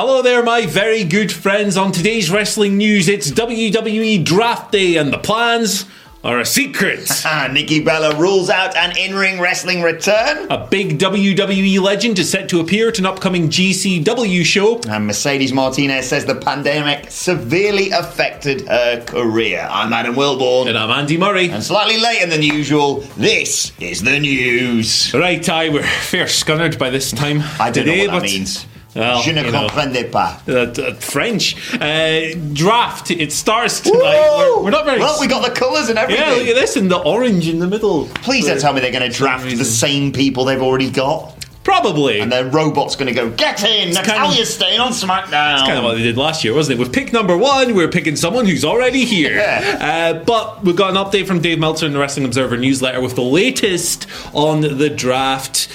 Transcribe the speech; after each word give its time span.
Hello 0.00 0.22
there, 0.22 0.44
my 0.44 0.64
very 0.64 1.02
good 1.02 1.32
friends. 1.32 1.76
On 1.76 1.90
today's 1.90 2.30
wrestling 2.30 2.76
news, 2.76 3.08
it's 3.08 3.32
WWE 3.32 4.24
Draft 4.24 4.70
Day, 4.70 4.94
and 4.94 5.12
the 5.12 5.18
plans 5.18 5.86
are 6.22 6.38
a 6.38 6.46
secret. 6.46 7.10
Nikki 7.50 7.82
Bella 7.82 8.16
rules 8.16 8.48
out 8.48 8.76
an 8.76 8.96
in-ring 8.96 9.40
wrestling 9.40 9.82
return. 9.82 10.46
a 10.50 10.68
big 10.70 11.00
WWE 11.00 11.80
legend 11.80 12.16
is 12.20 12.30
set 12.30 12.48
to 12.50 12.60
appear 12.60 12.90
at 12.90 13.00
an 13.00 13.06
upcoming 13.06 13.48
GCW 13.48 14.44
show. 14.44 14.80
And 14.88 15.08
Mercedes 15.08 15.52
Martinez 15.52 16.08
says 16.08 16.24
the 16.24 16.36
pandemic 16.36 17.10
severely 17.10 17.90
affected 17.90 18.68
her 18.68 19.04
career. 19.04 19.66
I'm 19.68 19.92
Adam 19.92 20.14
Wilborn. 20.14 20.68
And 20.68 20.78
I'm 20.78 20.90
Andy 20.90 21.16
Murray. 21.16 21.50
And 21.50 21.60
slightly 21.60 22.00
later 22.00 22.26
than 22.26 22.42
usual, 22.42 23.00
this 23.16 23.72
is 23.80 24.04
the 24.04 24.20
news. 24.20 25.12
Right, 25.12 25.48
I 25.48 25.70
we're 25.70 25.82
fair 25.82 26.26
scunnered 26.26 26.78
by 26.78 26.88
this 26.88 27.10
time. 27.10 27.40
I 27.58 27.72
don't 27.72 27.84
today, 27.84 28.06
know 28.06 28.12
what 28.12 28.20
that 28.20 28.26
but- 28.28 28.30
means. 28.30 28.64
Well, 28.94 29.22
Je 29.22 29.32
ne 29.32 29.44
you 29.44 29.52
know. 29.52 29.68
pas. 29.68 30.42
Uh, 30.48 30.52
uh, 30.52 30.94
French 30.94 31.54
uh, 31.74 32.34
draft. 32.52 33.10
It 33.10 33.32
starts 33.32 33.80
tonight. 33.80 33.98
We're, 34.00 34.64
we're 34.64 34.70
not 34.70 34.84
very. 34.84 34.98
Well, 34.98 35.20
we 35.20 35.26
got 35.26 35.46
the 35.46 35.54
colours 35.54 35.88
and 35.88 35.98
everything. 35.98 36.24
yeah, 36.24 36.32
look 36.32 36.48
at 36.48 36.54
this 36.54 36.76
and 36.76 36.90
the 36.90 36.98
orange 36.98 37.48
in 37.48 37.58
the 37.58 37.66
middle. 37.66 38.06
Please 38.14 38.46
don't 38.46 38.60
tell 38.60 38.72
me 38.72 38.80
they're 38.80 38.90
going 38.90 39.08
to 39.08 39.16
draft 39.16 39.44
reason. 39.44 39.58
the 39.58 39.64
same 39.64 40.12
people 40.12 40.44
they've 40.44 40.62
already 40.62 40.90
got. 40.90 41.34
Probably. 41.68 42.20
And 42.20 42.32
their 42.32 42.46
robot's 42.46 42.96
going 42.96 43.08
to 43.08 43.12
go, 43.12 43.28
get 43.28 43.62
in, 43.62 43.92
kind 43.92 44.06
Natalia's 44.06 44.54
staying 44.54 44.80
on 44.80 44.92
SmackDown. 44.92 45.30
That's 45.30 45.62
kind 45.64 45.76
of 45.78 45.84
what 45.84 45.96
they 45.98 46.02
did 46.02 46.16
last 46.16 46.42
year, 46.42 46.54
wasn't 46.54 46.78
it? 46.78 46.82
With 46.82 46.94
pick 46.94 47.12
number 47.12 47.36
one, 47.36 47.74
we're 47.74 47.88
picking 47.90 48.16
someone 48.16 48.46
who's 48.46 48.64
already 48.64 49.04
here. 49.04 49.36
Yeah. 49.36 50.14
Uh, 50.18 50.24
but 50.24 50.64
we've 50.64 50.76
got 50.76 50.88
an 50.88 50.96
update 50.96 51.26
from 51.26 51.42
Dave 51.42 51.58
Meltzer 51.58 51.84
in 51.84 51.92
the 51.92 51.98
Wrestling 51.98 52.24
Observer 52.24 52.56
newsletter 52.56 53.02
with 53.02 53.16
the 53.16 53.22
latest 53.22 54.06
on 54.32 54.62
the 54.62 54.88
draft. 54.88 55.68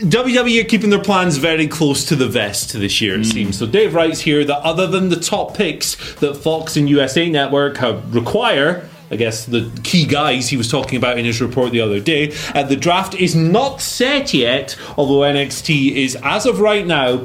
WWE 0.00 0.62
are 0.62 0.64
keeping 0.64 0.88
their 0.88 1.02
plans 1.02 1.36
very 1.36 1.68
close 1.68 2.06
to 2.06 2.16
the 2.16 2.26
vest 2.26 2.72
this 2.72 3.02
year, 3.02 3.20
it 3.20 3.26
seems. 3.26 3.58
So 3.58 3.66
Dave 3.66 3.94
writes 3.94 4.20
here 4.20 4.44
that 4.44 4.60
other 4.62 4.86
than 4.86 5.10
the 5.10 5.20
top 5.20 5.54
picks 5.54 6.14
that 6.14 6.36
Fox 6.36 6.76
and 6.76 6.88
USA 6.88 7.28
Network 7.28 7.76
have 7.78 8.14
require, 8.14 8.88
I 9.10 9.16
guess 9.16 9.44
the 9.44 9.70
key 9.82 10.06
guys 10.06 10.48
he 10.48 10.56
was 10.56 10.70
talking 10.70 10.96
about 10.96 11.18
in 11.18 11.26
his 11.26 11.42
report 11.42 11.72
the 11.72 11.82
other 11.82 12.00
day, 12.00 12.32
uh, 12.54 12.62
the 12.62 12.76
draft 12.76 13.14
is 13.14 13.36
not 13.36 13.82
set 13.82 14.32
yet, 14.32 14.74
although 14.96 15.20
NXT 15.20 15.92
is, 15.96 16.16
as 16.22 16.46
of 16.46 16.60
right 16.60 16.86
now, 16.86 17.20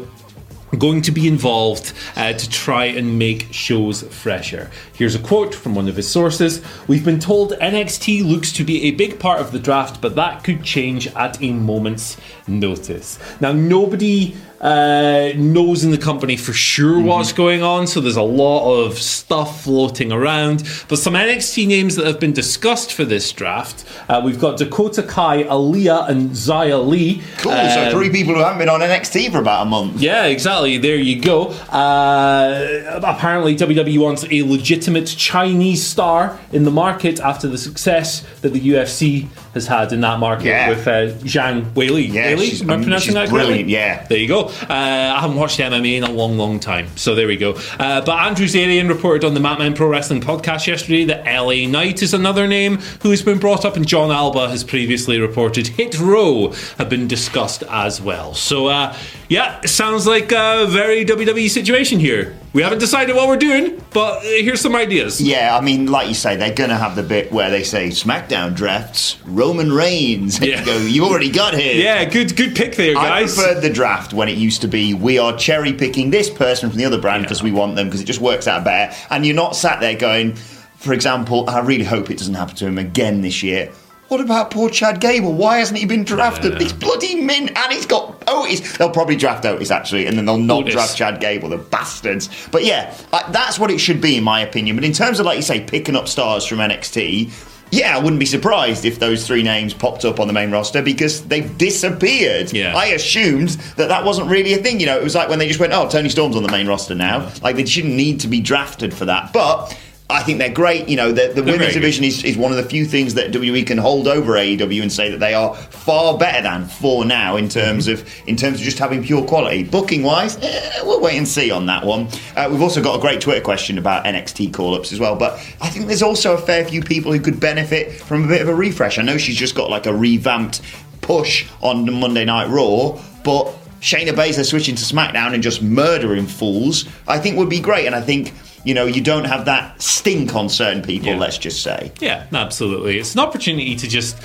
going 0.77 1.01
to 1.03 1.11
be 1.11 1.27
involved 1.27 1.93
uh, 2.15 2.33
to 2.33 2.49
try 2.49 2.85
and 2.85 3.17
make 3.19 3.47
shows 3.51 4.03
fresher. 4.03 4.69
Here's 4.93 5.15
a 5.15 5.19
quote 5.19 5.53
from 5.53 5.75
one 5.75 5.87
of 5.87 5.95
his 5.95 6.09
sources 6.09 6.61
We've 6.87 7.05
been 7.05 7.19
told 7.19 7.51
NXT 7.51 8.23
looks 8.25 8.51
to 8.53 8.63
be 8.63 8.83
a 8.83 8.91
big 8.91 9.19
part 9.19 9.39
of 9.39 9.51
the 9.51 9.59
draft, 9.59 10.01
but 10.01 10.15
that 10.15 10.43
could 10.43 10.63
change 10.63 11.07
at 11.07 11.41
a 11.41 11.51
moment's 11.51 12.17
notice. 12.47 13.19
Now, 13.41 13.51
nobody. 13.51 14.35
Uh, 14.61 15.33
knows 15.35 15.83
in 15.83 15.91
the 15.91 15.97
company 15.97 16.37
for 16.37 16.53
sure 16.53 16.99
what's 16.99 17.33
going 17.33 17.61
on, 17.61 17.85
so 17.85 17.99
there's 17.99 18.15
a 18.15 18.21
lot 18.21 18.79
of 18.83 18.97
stuff 18.97 19.63
floating 19.63 20.11
around. 20.11 20.63
But 20.87 20.97
some 20.97 21.13
NXT 21.13 21.67
names 21.67 21.95
that 21.97 22.07
have 22.07 22.19
been 22.19 22.31
discussed 22.33 22.93
for 22.93 23.03
this 23.03 23.31
draft 23.31 23.83
uh, 24.07 24.21
we've 24.23 24.39
got 24.39 24.57
Dakota 24.57 25.03
Kai, 25.03 25.43
Aliyah, 25.43 26.09
and 26.09 26.31
Xia 26.31 26.85
Li. 26.87 27.21
Cool, 27.39 27.51
so 27.51 27.85
Um, 27.85 27.91
three 27.91 28.09
people 28.09 28.33
who 28.33 28.39
haven't 28.41 28.59
been 28.59 28.69
on 28.69 28.79
NXT 28.79 29.31
for 29.31 29.39
about 29.39 29.63
a 29.63 29.69
month. 29.69 29.99
yeah, 30.01 30.25
exactly. 30.25 30.77
There 30.77 30.95
you 30.95 31.21
go. 31.21 31.47
Uh, 31.69 32.99
apparently, 33.03 33.55
WWE 33.55 33.97
wants 33.99 34.25
a 34.31 34.43
legitimate 34.43 35.07
Chinese 35.07 35.83
star 35.85 36.39
in 36.51 36.63
the 36.63 36.71
market 36.71 37.19
after 37.19 37.47
the 37.47 37.57
success 37.57 38.23
that 38.41 38.53
the 38.53 38.59
UFC 38.69 39.27
has 39.53 39.67
had 39.67 39.91
in 39.93 40.01
that 40.01 40.19
market 40.19 40.45
Yeah. 40.47 40.69
with 40.69 40.87
uh, 40.87 40.91
Zhang 41.25 41.63
Weili. 41.73 42.11
Yeah, 42.11 42.33
Weili? 42.33 42.39
she's- 42.49 42.61
Am 42.61 42.69
I 42.69 42.77
pronouncing 42.77 43.13
that 43.15 43.29
correctly? 43.29 43.63
brilliant, 43.63 43.69
yeah. 43.69 44.05
There 44.07 44.17
you 44.17 44.27
go. 44.27 44.44
Uh, 44.47 45.13
I 45.15 45.19
haven't 45.19 45.37
watched 45.37 45.59
MMA 45.59 45.97
in 45.97 46.03
a 46.03 46.11
long, 46.11 46.37
long 46.37 46.59
time, 46.59 46.87
so 46.95 47.15
there 47.15 47.27
we 47.27 47.37
go. 47.37 47.53
Uh, 47.79 48.01
but 48.01 48.17
Andrew 48.19 48.45
Zarian 48.45 48.89
reported 48.89 49.25
on 49.25 49.33
the 49.33 49.39
Mat 49.39 49.59
Men 49.59 49.73
Pro 49.73 49.87
Wrestling 49.87 50.21
podcast 50.21 50.67
yesterday 50.67 51.05
that 51.05 51.25
LA 51.25 51.67
Knight 51.67 52.01
is 52.01 52.13
another 52.13 52.47
name 52.47 52.77
who 53.01 53.11
has 53.11 53.21
been 53.21 53.39
brought 53.39 53.65
up, 53.65 53.75
and 53.75 53.87
Jon 53.87 54.11
Alba 54.11 54.49
has 54.49 54.63
previously 54.63 55.19
reported 55.19 55.67
Hit 55.67 55.99
Row 55.99 56.51
have 56.77 56.89
been 56.89 57.07
discussed 57.07 57.63
as 57.69 58.01
well. 58.01 58.33
So, 58.33 58.67
uh, 58.67 58.95
yeah, 59.29 59.61
sounds 59.65 60.05
like 60.07 60.31
a 60.31 60.65
very 60.67 61.05
WWE 61.05 61.49
situation 61.49 61.99
here. 61.99 62.35
We 62.55 62.61
haven't 62.61 62.79
decided 62.79 63.17
what 63.17 63.27
we're 63.27 63.35
doing, 63.35 63.83
but 63.91 64.19
uh, 64.19 64.21
here's 64.21 64.61
some 64.61 64.77
ideas. 64.77 65.19
Yeah, 65.19 65.57
I 65.57 65.59
mean, 65.59 65.87
like 65.87 66.07
you 66.07 66.13
say, 66.13 66.37
they're 66.37 66.55
going 66.55 66.69
to 66.69 66.77
have 66.77 66.95
the 66.95 67.03
bit 67.03 67.29
where 67.29 67.49
they 67.49 67.63
say 67.63 67.89
SmackDown 67.89 68.55
drafts 68.55 69.17
Roman 69.25 69.73
Reigns. 69.73 70.37
And 70.39 70.45
Yeah. 70.45 70.59
you 70.61 70.65
go, 70.65 70.77
you 70.77 71.03
already 71.03 71.29
got 71.29 71.53
here. 71.53 71.75
Yeah, 71.75 72.05
good, 72.05 72.33
good 72.37 72.55
pick 72.55 72.77
there, 72.77 72.93
guys. 72.93 73.37
I 73.37 73.43
preferred 73.43 73.59
the 73.59 73.69
draft 73.69 74.13
when 74.13 74.29
it 74.29 74.37
used 74.37 74.61
to 74.61 74.69
be 74.69 74.93
we 74.93 75.19
are 75.19 75.35
cherry 75.37 75.73
picking 75.73 76.11
this 76.11 76.29
person 76.29 76.69
from 76.69 76.77
the 76.77 76.85
other 76.85 76.97
brand 76.97 77.23
because 77.23 77.43
we 77.43 77.51
want 77.51 77.75
them 77.75 77.87
because 77.87 77.99
it 77.99 78.05
just 78.05 78.21
works 78.21 78.47
out 78.47 78.63
better. 78.63 78.95
And 79.09 79.25
you're 79.25 79.35
not 79.35 79.57
sat 79.57 79.81
there 79.81 79.97
going, 79.97 80.35
for 80.77 80.93
example, 80.93 81.49
I 81.49 81.59
really 81.59 81.83
hope 81.83 82.09
it 82.09 82.19
doesn't 82.19 82.35
happen 82.35 82.55
to 82.55 82.67
him 82.67 82.77
again 82.77 83.19
this 83.19 83.43
year. 83.43 83.69
What 84.07 84.21
about 84.21 84.51
poor 84.51 84.69
Chad 84.69 85.01
Gable? 85.01 85.33
Why 85.33 85.57
hasn't 85.57 85.79
he 85.79 85.85
been 85.85 86.03
drafted? 86.03 86.53
Yeah. 86.53 86.59
He's 86.59 86.73
bloody 86.73 87.15
mint, 87.15 87.51
and 87.55 87.73
he's 87.73 87.87
got 87.87 88.23
Otis. 88.27 88.77
They'll 88.77 88.91
probably 88.91 89.15
draft 89.15 89.45
Otis 89.45 89.71
actually, 89.71 90.05
and 90.05 90.15
then 90.17 90.25
they'll 90.25 90.37
not 90.37 90.61
Otis. 90.61 90.73
draft 90.73 90.95
Chad 90.97 91.19
Gable, 91.19 91.49
the 91.49 91.57
bastards. 91.57 92.29
But 92.51 92.63
yeah, 92.63 92.95
like, 93.11 93.31
that's 93.31 93.57
what 93.57 93.71
it 93.71 93.79
should 93.79 94.01
be 94.01 94.15
in 94.17 94.23
my 94.23 94.41
opinion. 94.41 94.75
But 94.75 94.85
in 94.85 94.93
terms 94.93 95.19
of 95.19 95.25
like 95.25 95.37
you 95.37 95.41
say, 95.41 95.61
picking 95.61 95.95
up 95.95 96.07
stars 96.07 96.45
from 96.45 96.59
NXT, 96.59 97.33
yeah, 97.71 97.97
I 97.97 97.99
wouldn't 97.99 98.19
be 98.19 98.27
surprised 98.27 98.85
if 98.85 98.99
those 98.99 99.25
three 99.25 99.41
names 99.41 99.73
popped 99.73 100.05
up 100.05 100.19
on 100.19 100.27
the 100.27 100.33
main 100.33 100.51
roster 100.51 100.83
because 100.83 101.25
they've 101.25 101.57
disappeared. 101.57 102.53
Yeah. 102.53 102.75
I 102.77 102.87
assumed 102.87 103.49
that 103.75 103.87
that 103.87 104.05
wasn't 104.05 104.29
really 104.29 104.53
a 104.53 104.57
thing. 104.57 104.79
You 104.79 104.85
know, 104.85 104.97
it 104.97 105.03
was 105.03 105.15
like 105.15 105.29
when 105.29 105.39
they 105.39 105.47
just 105.47 105.59
went, 105.59 105.73
"Oh, 105.73 105.89
Toni 105.89 106.09
Storm's 106.09 106.35
on 106.35 106.43
the 106.43 106.51
main 106.51 106.67
roster 106.67 106.93
now." 106.93 107.31
Like 107.41 107.55
they 107.55 107.65
shouldn't 107.65 107.95
need 107.95 108.19
to 108.19 108.27
be 108.27 108.39
drafted 108.39 108.93
for 108.93 109.05
that, 109.05 109.33
but. 109.33 109.75
I 110.07 110.21
think 110.21 110.37
they're 110.37 110.53
great. 110.53 110.87
You 110.87 110.97
know, 110.97 111.11
the, 111.11 111.33
the 111.33 111.41
women's 111.41 111.73
division 111.73 112.03
is, 112.03 112.23
is 112.23 112.37
one 112.37 112.51
of 112.51 112.57
the 112.57 112.63
few 112.63 112.85
things 112.85 113.15
that 113.15 113.31
WWE 113.31 113.65
can 113.65 113.79
hold 113.79 114.07
over 114.07 114.33
AEW 114.33 114.81
and 114.83 114.91
say 114.91 115.09
that 115.09 115.19
they 115.19 115.33
are 115.33 115.55
far 115.55 116.15
better 116.15 116.43
than 116.43 116.65
for 116.65 117.05
now 117.05 117.37
in 117.37 117.49
terms 117.49 117.87
of 117.87 118.07
in 118.27 118.35
terms 118.35 118.59
of 118.59 118.63
just 118.63 118.77
having 118.77 119.03
pure 119.03 119.25
quality. 119.25 119.63
Booking 119.63 120.03
wise, 120.03 120.37
eh, 120.43 120.81
we'll 120.83 121.01
wait 121.01 121.17
and 121.17 121.27
see 121.27 121.49
on 121.49 121.65
that 121.65 121.83
one. 121.83 122.07
Uh, 122.35 122.47
we've 122.51 122.61
also 122.61 122.83
got 122.83 122.97
a 122.97 123.01
great 123.01 123.19
Twitter 123.19 123.41
question 123.41 123.79
about 123.79 124.05
NXT 124.05 124.53
call 124.53 124.75
ups 124.75 124.93
as 124.93 124.99
well, 124.99 125.15
but 125.15 125.33
I 125.59 125.69
think 125.69 125.87
there's 125.87 126.03
also 126.03 126.35
a 126.35 126.39
fair 126.39 126.63
few 126.65 126.83
people 126.83 127.11
who 127.11 127.19
could 127.19 127.39
benefit 127.39 127.93
from 127.93 128.25
a 128.25 128.27
bit 128.27 128.41
of 128.41 128.47
a 128.47 128.55
refresh. 128.55 128.99
I 128.99 129.01
know 129.01 129.17
she's 129.17 129.37
just 129.37 129.55
got 129.55 129.71
like 129.71 129.87
a 129.87 129.93
revamped 129.93 130.61
push 131.01 131.49
on 131.61 131.85
the 131.85 131.91
Monday 131.91 132.25
Night 132.25 132.47
Raw, 132.49 133.01
but 133.23 133.55
Shayna 133.85 134.13
Baszler 134.13 134.43
switching 134.43 134.73
to 134.73 134.83
SmackDown 134.83 135.35
and 135.35 135.43
just 135.43 135.61
murdering 135.61 136.25
fools, 136.25 136.85
I 137.07 137.19
think 137.19 137.37
would 137.37 137.49
be 137.49 137.59
great. 137.59 137.85
And 137.85 137.93
I 137.93 138.01
think 138.01 138.33
you 138.63 138.73
know 138.73 138.87
you 138.87 138.99
don't 138.99 139.25
have 139.25 139.45
that 139.45 139.79
stink 139.79 140.33
on 140.33 140.49
certain 140.49 140.81
people. 140.81 141.09
Yeah. 141.09 141.19
Let's 141.19 141.37
just 141.37 141.61
say. 141.61 141.91
Yeah, 141.99 142.25
absolutely. 142.33 142.97
It's 142.97 143.13
an 143.13 143.19
opportunity 143.19 143.75
to 143.75 143.87
just 143.87 144.17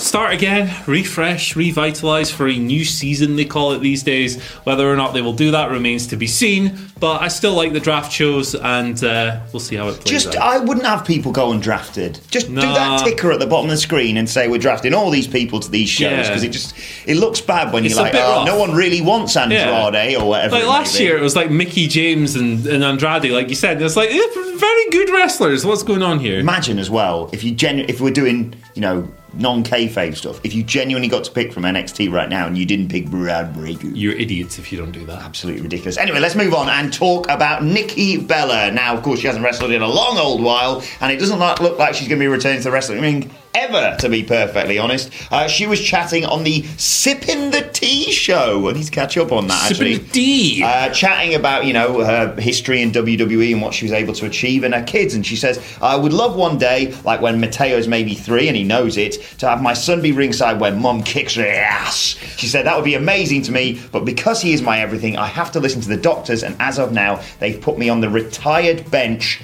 start 0.00 0.32
again, 0.32 0.74
refresh, 0.86 1.54
revitalize 1.56 2.30
for 2.30 2.46
a 2.48 2.56
new 2.56 2.84
season, 2.84 3.36
they 3.36 3.44
call 3.44 3.72
it 3.72 3.78
these 3.80 4.02
days. 4.02 4.42
Whether 4.64 4.90
or 4.90 4.96
not 4.96 5.14
they 5.14 5.22
will 5.22 5.32
do 5.32 5.50
that 5.52 5.70
remains 5.70 6.06
to 6.08 6.16
be 6.16 6.26
seen, 6.26 6.78
but 7.00 7.20
I 7.22 7.28
still 7.28 7.54
like 7.54 7.72
the 7.72 7.80
draft 7.80 8.12
shows 8.12 8.54
and 8.54 9.02
uh, 9.04 9.40
we'll 9.52 9.60
see 9.60 9.76
how 9.76 9.88
it 9.88 9.94
plays 10.00 10.24
Just, 10.24 10.36
out. 10.36 10.42
I 10.42 10.58
wouldn't 10.58 10.86
have 10.86 11.04
people 11.04 11.32
go 11.32 11.48
undrafted. 11.50 12.26
Just 12.30 12.48
do 12.48 12.54
that 12.54 13.04
ticker 13.04 13.32
at 13.32 13.40
the 13.40 13.46
bottom 13.46 13.66
of 13.66 13.70
the 13.70 13.76
screen 13.76 14.16
and 14.16 14.28
say 14.28 14.48
we're 14.48 14.58
drafting 14.58 14.94
all 14.94 15.10
these 15.10 15.26
people 15.28 15.60
to 15.60 15.70
these 15.70 15.88
shows 15.88 16.10
Yeah. 16.12 16.22
because 16.28 16.42
it 16.44 16.50
just 16.52 16.74
it 17.06 17.16
looks 17.16 17.40
bad 17.40 17.72
when 17.72 17.84
It's 17.84 17.94
you're 17.94 18.02
like, 18.04 18.14
oh, 18.14 18.44
no 18.46 18.58
one 18.58 18.72
really 18.74 19.00
wants 19.00 19.36
Andrade 19.36 20.16
or 20.16 20.28
whatever. 20.28 20.54
Like 20.56 20.66
last 20.66 20.98
year, 21.00 21.16
it 21.16 21.22
was 21.22 21.36
like 21.36 21.50
Mickie 21.50 21.88
James 21.88 22.36
and, 22.36 22.66
and 22.66 22.84
Andrade, 22.84 23.30
like 23.32 23.48
you 23.48 23.54
said. 23.54 23.80
It's 23.82 23.96
like 23.96 24.10
eh, 24.10 24.20
very 24.56 24.90
good 24.90 25.10
wrestlers. 25.10 25.64
What's 25.64 25.82
going 25.82 26.02
on 26.02 26.18
here? 26.18 26.38
Imagine 26.38 26.78
as 26.78 26.90
well 26.90 27.30
if 27.32 27.44
you 27.44 27.52
genu- 27.52 27.84
if 27.88 28.00
we're 28.00 28.12
doing 28.12 28.54
you 28.74 28.80
know 28.82 29.10
non 29.34 29.62
kayfabe 29.62 30.16
stuff. 30.16 30.40
If 30.44 30.54
you 30.54 30.62
genuinely 30.62 31.08
got 31.08 31.24
to 31.24 31.30
pick 31.30 31.52
from 31.52 31.64
NXT 31.64 32.12
right 32.12 32.28
now 32.28 32.46
and 32.46 32.56
you 32.56 32.66
didn't 32.66 32.88
pick 32.88 33.06
Bron 33.06 33.52
Breakker. 33.52 33.88
You're 33.88 34.14
idiots 34.14 34.58
if 34.58 34.72
you 34.72 34.78
don't 34.78 34.92
do 34.92 35.04
that. 35.06 35.22
Absolutely 35.22 35.62
ridiculous. 35.62 35.96
Anyway, 35.96 36.20
let's 36.20 36.34
move 36.34 36.54
on 36.54 36.68
and 36.68 36.92
talk 36.92 37.28
about 37.28 37.64
Nikki 37.64 38.16
Bella. 38.16 38.70
Now, 38.70 38.96
of 38.96 39.02
course, 39.02 39.20
she 39.20 39.26
hasn't 39.26 39.44
wrestled 39.44 39.72
in 39.72 39.82
a 39.82 39.88
long 39.88 40.18
old 40.18 40.42
while, 40.42 40.82
and 41.00 41.12
it 41.12 41.18
doesn't 41.18 41.38
look 41.38 41.78
like 41.78 41.94
she's 41.94 42.08
going 42.08 42.18
to 42.18 42.22
be 42.22 42.28
returning 42.28 42.58
to 42.58 42.64
the 42.64 42.70
wrestling 42.70 43.00
ring 43.00 43.30
ever, 43.58 43.96
to 43.98 44.08
be 44.08 44.22
perfectly 44.22 44.78
honest. 44.78 45.12
Uh, 45.30 45.48
she 45.48 45.66
was 45.66 45.80
chatting 45.80 46.24
on 46.24 46.44
the 46.44 46.62
Sipping 46.76 47.50
the 47.50 47.68
Tea 47.72 48.10
show. 48.12 48.68
I 48.68 48.72
need 48.72 48.84
to 48.84 48.90
catch 48.90 49.16
up 49.16 49.32
on 49.32 49.48
that, 49.48 49.70
Sippin' 49.70 49.70
actually. 49.70 49.96
the 49.98 50.08
tea. 50.10 50.62
Uh, 50.64 50.90
chatting 50.90 51.34
about, 51.34 51.64
you 51.64 51.72
know, 51.72 52.04
her 52.04 52.34
history 52.40 52.82
in 52.82 52.92
WWE 52.92 53.52
and 53.52 53.62
what 53.62 53.74
she 53.74 53.84
was 53.84 53.92
able 53.92 54.14
to 54.14 54.26
achieve 54.26 54.64
and 54.64 54.74
her 54.74 54.84
kids. 54.84 55.14
And 55.14 55.26
she 55.26 55.36
says, 55.36 55.60
I 55.80 55.96
would 55.96 56.12
love 56.12 56.36
one 56.36 56.58
day, 56.58 56.92
like 57.04 57.20
when 57.20 57.40
Mateo's 57.40 57.88
maybe 57.88 58.14
three 58.14 58.48
and 58.48 58.56
he 58.56 58.64
knows 58.64 58.96
it, 58.96 59.14
to 59.38 59.48
have 59.48 59.62
my 59.62 59.74
son 59.74 60.00
be 60.02 60.12
ringside 60.12 60.60
when 60.60 60.80
mum 60.80 61.02
kicks 61.02 61.34
her 61.34 61.46
ass. 61.46 62.16
She 62.36 62.46
said, 62.46 62.66
that 62.66 62.76
would 62.76 62.84
be 62.84 62.94
amazing 62.94 63.42
to 63.42 63.52
me, 63.52 63.80
but 63.92 64.04
because 64.04 64.40
he 64.40 64.52
is 64.52 64.62
my 64.62 64.80
everything, 64.80 65.16
I 65.16 65.26
have 65.26 65.52
to 65.52 65.60
listen 65.60 65.80
to 65.82 65.88
the 65.88 65.96
doctors. 65.96 66.42
And 66.42 66.56
as 66.60 66.78
of 66.78 66.92
now, 66.92 67.22
they've 67.40 67.60
put 67.60 67.78
me 67.78 67.88
on 67.88 68.00
the 68.00 68.08
retired 68.08 68.90
bench 68.90 69.40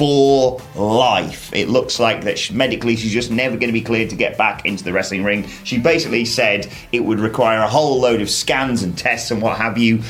for 0.00 0.58
life. 0.76 1.52
It 1.52 1.68
looks 1.68 2.00
like 2.00 2.24
that 2.24 2.38
she, 2.38 2.54
medically 2.54 2.96
she's 2.96 3.12
just 3.12 3.30
never 3.30 3.58
going 3.58 3.68
to 3.68 3.72
be 3.74 3.82
cleared 3.82 4.08
to 4.10 4.16
get 4.16 4.38
back 4.38 4.64
into 4.64 4.82
the 4.82 4.94
wrestling 4.94 5.24
ring. 5.24 5.46
She 5.64 5.76
basically 5.76 6.24
said 6.24 6.66
it 6.90 7.04
would 7.04 7.20
require 7.20 7.58
a 7.58 7.68
whole 7.68 8.00
load 8.00 8.22
of 8.22 8.30
scans 8.30 8.82
and 8.82 8.96
tests 8.96 9.30
and 9.30 9.42
what 9.42 9.58
have 9.58 9.76
you. 9.76 10.00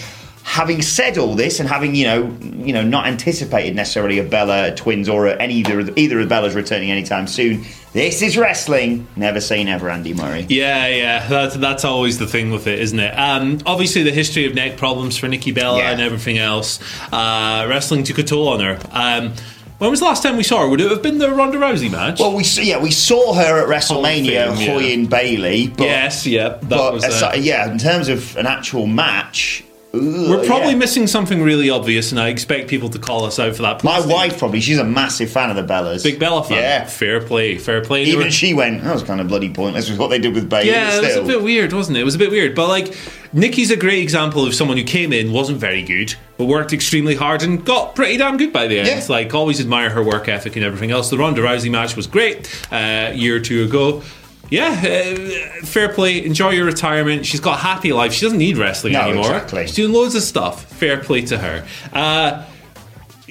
Having 0.45 0.83
said 0.83 1.19
all 1.19 1.35
this 1.35 1.59
and 1.61 1.69
having 1.69 1.95
you 1.97 2.07
know 2.07 2.37
you 2.41 2.73
know 2.73 2.83
not 2.83 3.07
anticipated 3.07 3.75
necessarily 3.75 4.19
a 4.21 4.25
Bella 4.25 4.75
twins 4.77 5.09
or 5.09 5.27
a, 5.27 5.37
any 5.43 5.55
either 5.57 5.81
of 5.81 5.87
the, 5.87 5.99
either 6.01 6.21
of 6.21 6.29
the 6.29 6.35
Bellas 6.35 6.55
returning 6.55 6.91
anytime 6.91 7.27
soon, 7.27 7.65
this 7.93 8.23
is 8.23 8.37
wrestling. 8.39 9.07
Never 9.17 9.41
say 9.41 9.63
never, 9.65 9.91
Andy 9.91 10.15
Murray. 10.15 10.47
Yeah, 10.49 10.87
yeah, 10.87 11.29
that's 11.29 11.57
that's 11.57 11.85
always 11.85 12.19
the 12.19 12.27
thing 12.29 12.51
with 12.53 12.67
it, 12.69 12.79
isn't 12.79 12.99
it? 12.99 13.11
Um, 13.19 13.59
obviously, 13.67 14.03
the 14.05 14.13
history 14.13 14.47
of 14.47 14.55
neck 14.55 14.77
problems 14.77 15.17
for 15.19 15.27
Nikki 15.29 15.51
Bella 15.53 15.79
Yeah. 15.79 15.91
and 15.91 16.01
everything 16.01 16.39
else. 16.39 16.79
Uh, 17.13 17.67
wrestling 17.69 18.05
took 18.05 18.19
a 18.19 18.23
toll 18.25 18.49
on 18.49 18.61
her. 18.61 18.79
Um, 18.93 19.35
when 19.81 19.91
was 19.91 20.01
the 20.01 20.07
last 20.07 20.23
time 20.23 20.37
we 20.37 20.43
saw 20.45 20.61
her? 20.61 20.69
Would 20.69 20.81
it 20.81 20.91
have 20.91 21.03
been 21.03 21.19
the 21.19 21.31
Ronda 21.31 21.59
Rousey 21.59 21.91
match? 21.91 22.21
Well, 22.21 22.37
we 22.37 22.45
yeah 22.63 22.79
we 22.81 22.91
saw 22.91 23.33
her 23.35 23.63
at 23.63 23.69
WrestleMania, 23.69 24.55
Fame, 24.57 24.61
yeah. 24.61 24.73
Hoy 24.73 25.07
Bayley, 25.07 25.69
but 25.69 25.85
yes, 25.85 26.27
yeah, 26.27 26.51
that 26.51 26.69
but 26.69 26.95
aside- 26.97 27.39
Uh, 27.39 27.41
yeah, 27.41 27.71
in 27.71 27.79
terms 27.79 28.09
of 28.09 28.37
an 28.37 28.47
actual 28.47 28.87
match, 28.87 29.65
we're 29.93 30.45
probably 30.47 30.71
yeah. 30.71 30.77
missing 30.77 31.07
something 31.09 31.43
really 31.43 31.69
obvious, 31.69 32.13
and 32.13 32.21
I 32.21 32.29
expect 32.29 32.69
people 32.69 32.91
to 32.91 32.99
call 33.01 33.25
us 33.25 33.41
out 33.41 33.57
for 33.57 33.63
that. 33.63 33.83
My 33.83 33.99
wife 34.07 34.39
probably, 34.39 34.61
she's 34.61 34.79
a 34.79 34.85
massive 34.85 35.31
fan 35.31 35.51
of 35.51 35.57
the 35.57 35.65
Bellas. 35.65 36.05
big 36.05 36.21
Bella 36.21 36.45
fan. 36.45 36.59
Yeah. 36.59 36.85
fair 36.85 37.21
play, 37.21 37.59
fair 37.59 37.81
play. 37.83 38.05
Even 38.05 38.27
were- 38.27 38.31
she 38.31 38.55
went, 38.55 38.85
that 38.85 38.93
was 38.95 39.03
kind 39.03 39.21
of 39.21 39.27
bloody 39.27 39.51
pointless 39.51 39.91
with 39.91 39.99
what 39.99 40.09
they 40.11 40.19
did 40.21 40.33
with 40.35 40.49
Bayley. 40.49 40.69
Yeah, 40.71 40.97
it 40.97 41.03
was 41.03 41.17
a 41.17 41.23
bit 41.25 41.43
weird, 41.43 41.73
wasn't 41.73 41.97
it? 41.97 42.03
It 42.03 42.05
was 42.05 42.15
a 42.15 42.19
bit 42.19 42.31
weird. 42.31 42.55
But 42.55 42.69
like, 42.69 42.95
Nikki's 43.33 43.71
a 43.73 43.77
great 43.77 44.01
example 44.03 44.47
of 44.47 44.55
someone 44.55 44.77
who 44.77 44.85
came 44.85 45.13
in, 45.13 45.33
wasn't 45.33 45.59
very 45.59 45.83
good, 45.83 46.15
but 46.41 46.47
worked 46.47 46.73
extremely 46.73 47.15
hard 47.15 47.43
and 47.43 47.63
got 47.67 47.95
pretty 47.95 48.17
damn 48.17 48.39
good 48.39 48.51
by 48.51 48.67
the 48.67 48.79
end. 48.79 48.89
Yeah. 48.89 49.05
Like, 49.11 49.35
always 49.35 49.61
admire 49.61 49.91
her 49.91 50.03
work 50.03 50.27
ethic 50.27 50.57
and 50.57 50.65
everything 50.65 50.91
else. 50.91 51.11
The 51.11 51.19
Ronda 51.19 51.43
Rousey 51.43 51.71
match 51.71 51.97
was 51.97 52.07
great 52.07 52.49
uh, 52.73 53.11
a 53.11 53.15
year 53.15 53.37
or 53.37 53.41
two 53.41 53.63
ago. 53.65 54.03
Yeah, 54.49 54.71
uh, 54.71 55.65
fair 55.67 55.91
play. 55.91 56.25
Enjoy 56.25 56.51
your 56.51 56.65
retirement. 56.65 57.27
She's 57.27 57.41
got 57.41 57.59
a 57.59 57.63
happy 57.63 57.93
life. 57.93 58.13
She 58.15 58.25
doesn't 58.25 58.39
need 58.39 58.57
wrestling 58.57 58.95
No, 58.95 59.03
anymore. 59.03 59.27
exactly. 59.27 59.67
She's 59.67 59.77
doing 59.77 59.93
loads 59.93 60.15
of 60.15 60.23
stuff. 60.23 60.65
Fair 60.65 60.97
play 60.99 61.21
to 61.27 61.37
her. 61.39 61.67
Uh, 61.93 62.47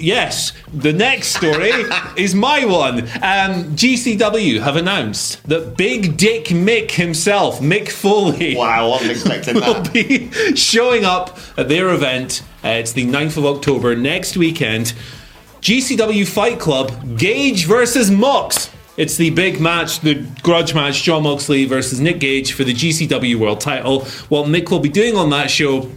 Yes, 0.01 0.53
the 0.73 0.93
next 0.93 1.35
story 1.35 1.71
is 2.15 2.33
my 2.33 2.63
one. 2.63 2.99
Um, 3.21 3.75
GCW 3.75 4.61
have 4.61 4.77
announced 4.77 5.45
that 5.49 5.75
Big 5.75 6.15
Dick 6.15 6.45
Mick 6.45 6.91
himself, 6.91 7.59
Mick 7.59 7.89
Foley, 7.89 8.55
Wow, 8.55 8.85
I 8.85 8.87
wasn't 8.87 9.11
expecting 9.11 9.55
will 9.55 9.73
that. 9.73 9.91
be 9.91 10.31
showing 10.55 11.03
up 11.03 11.37
at 11.57 11.67
their 11.67 11.89
event. 11.89 12.43
Uh, 12.63 12.69
it's 12.69 12.91
the 12.91 13.05
9th 13.05 13.37
of 13.37 13.45
October 13.45 13.95
next 13.95 14.35
weekend. 14.35 14.93
GCW 15.61 16.27
Fight 16.27 16.59
Club, 16.59 17.17
Gage 17.17 17.65
versus 17.65 18.11
Mox. 18.11 18.69
It's 18.97 19.15
the 19.15 19.29
big 19.29 19.61
match, 19.61 20.01
the 20.01 20.25
grudge 20.43 20.73
match, 20.73 21.03
Jon 21.03 21.23
Moxley 21.23 21.65
versus 21.65 22.01
Nick 22.01 22.19
Gage 22.19 22.51
for 22.51 22.65
the 22.65 22.73
GCW 22.73 23.35
World 23.37 23.61
title. 23.61 24.03
What 24.27 24.47
Mick 24.47 24.69
will 24.71 24.79
be 24.79 24.89
doing 24.89 25.15
on 25.15 25.29
that 25.29 25.49
show 25.49 25.89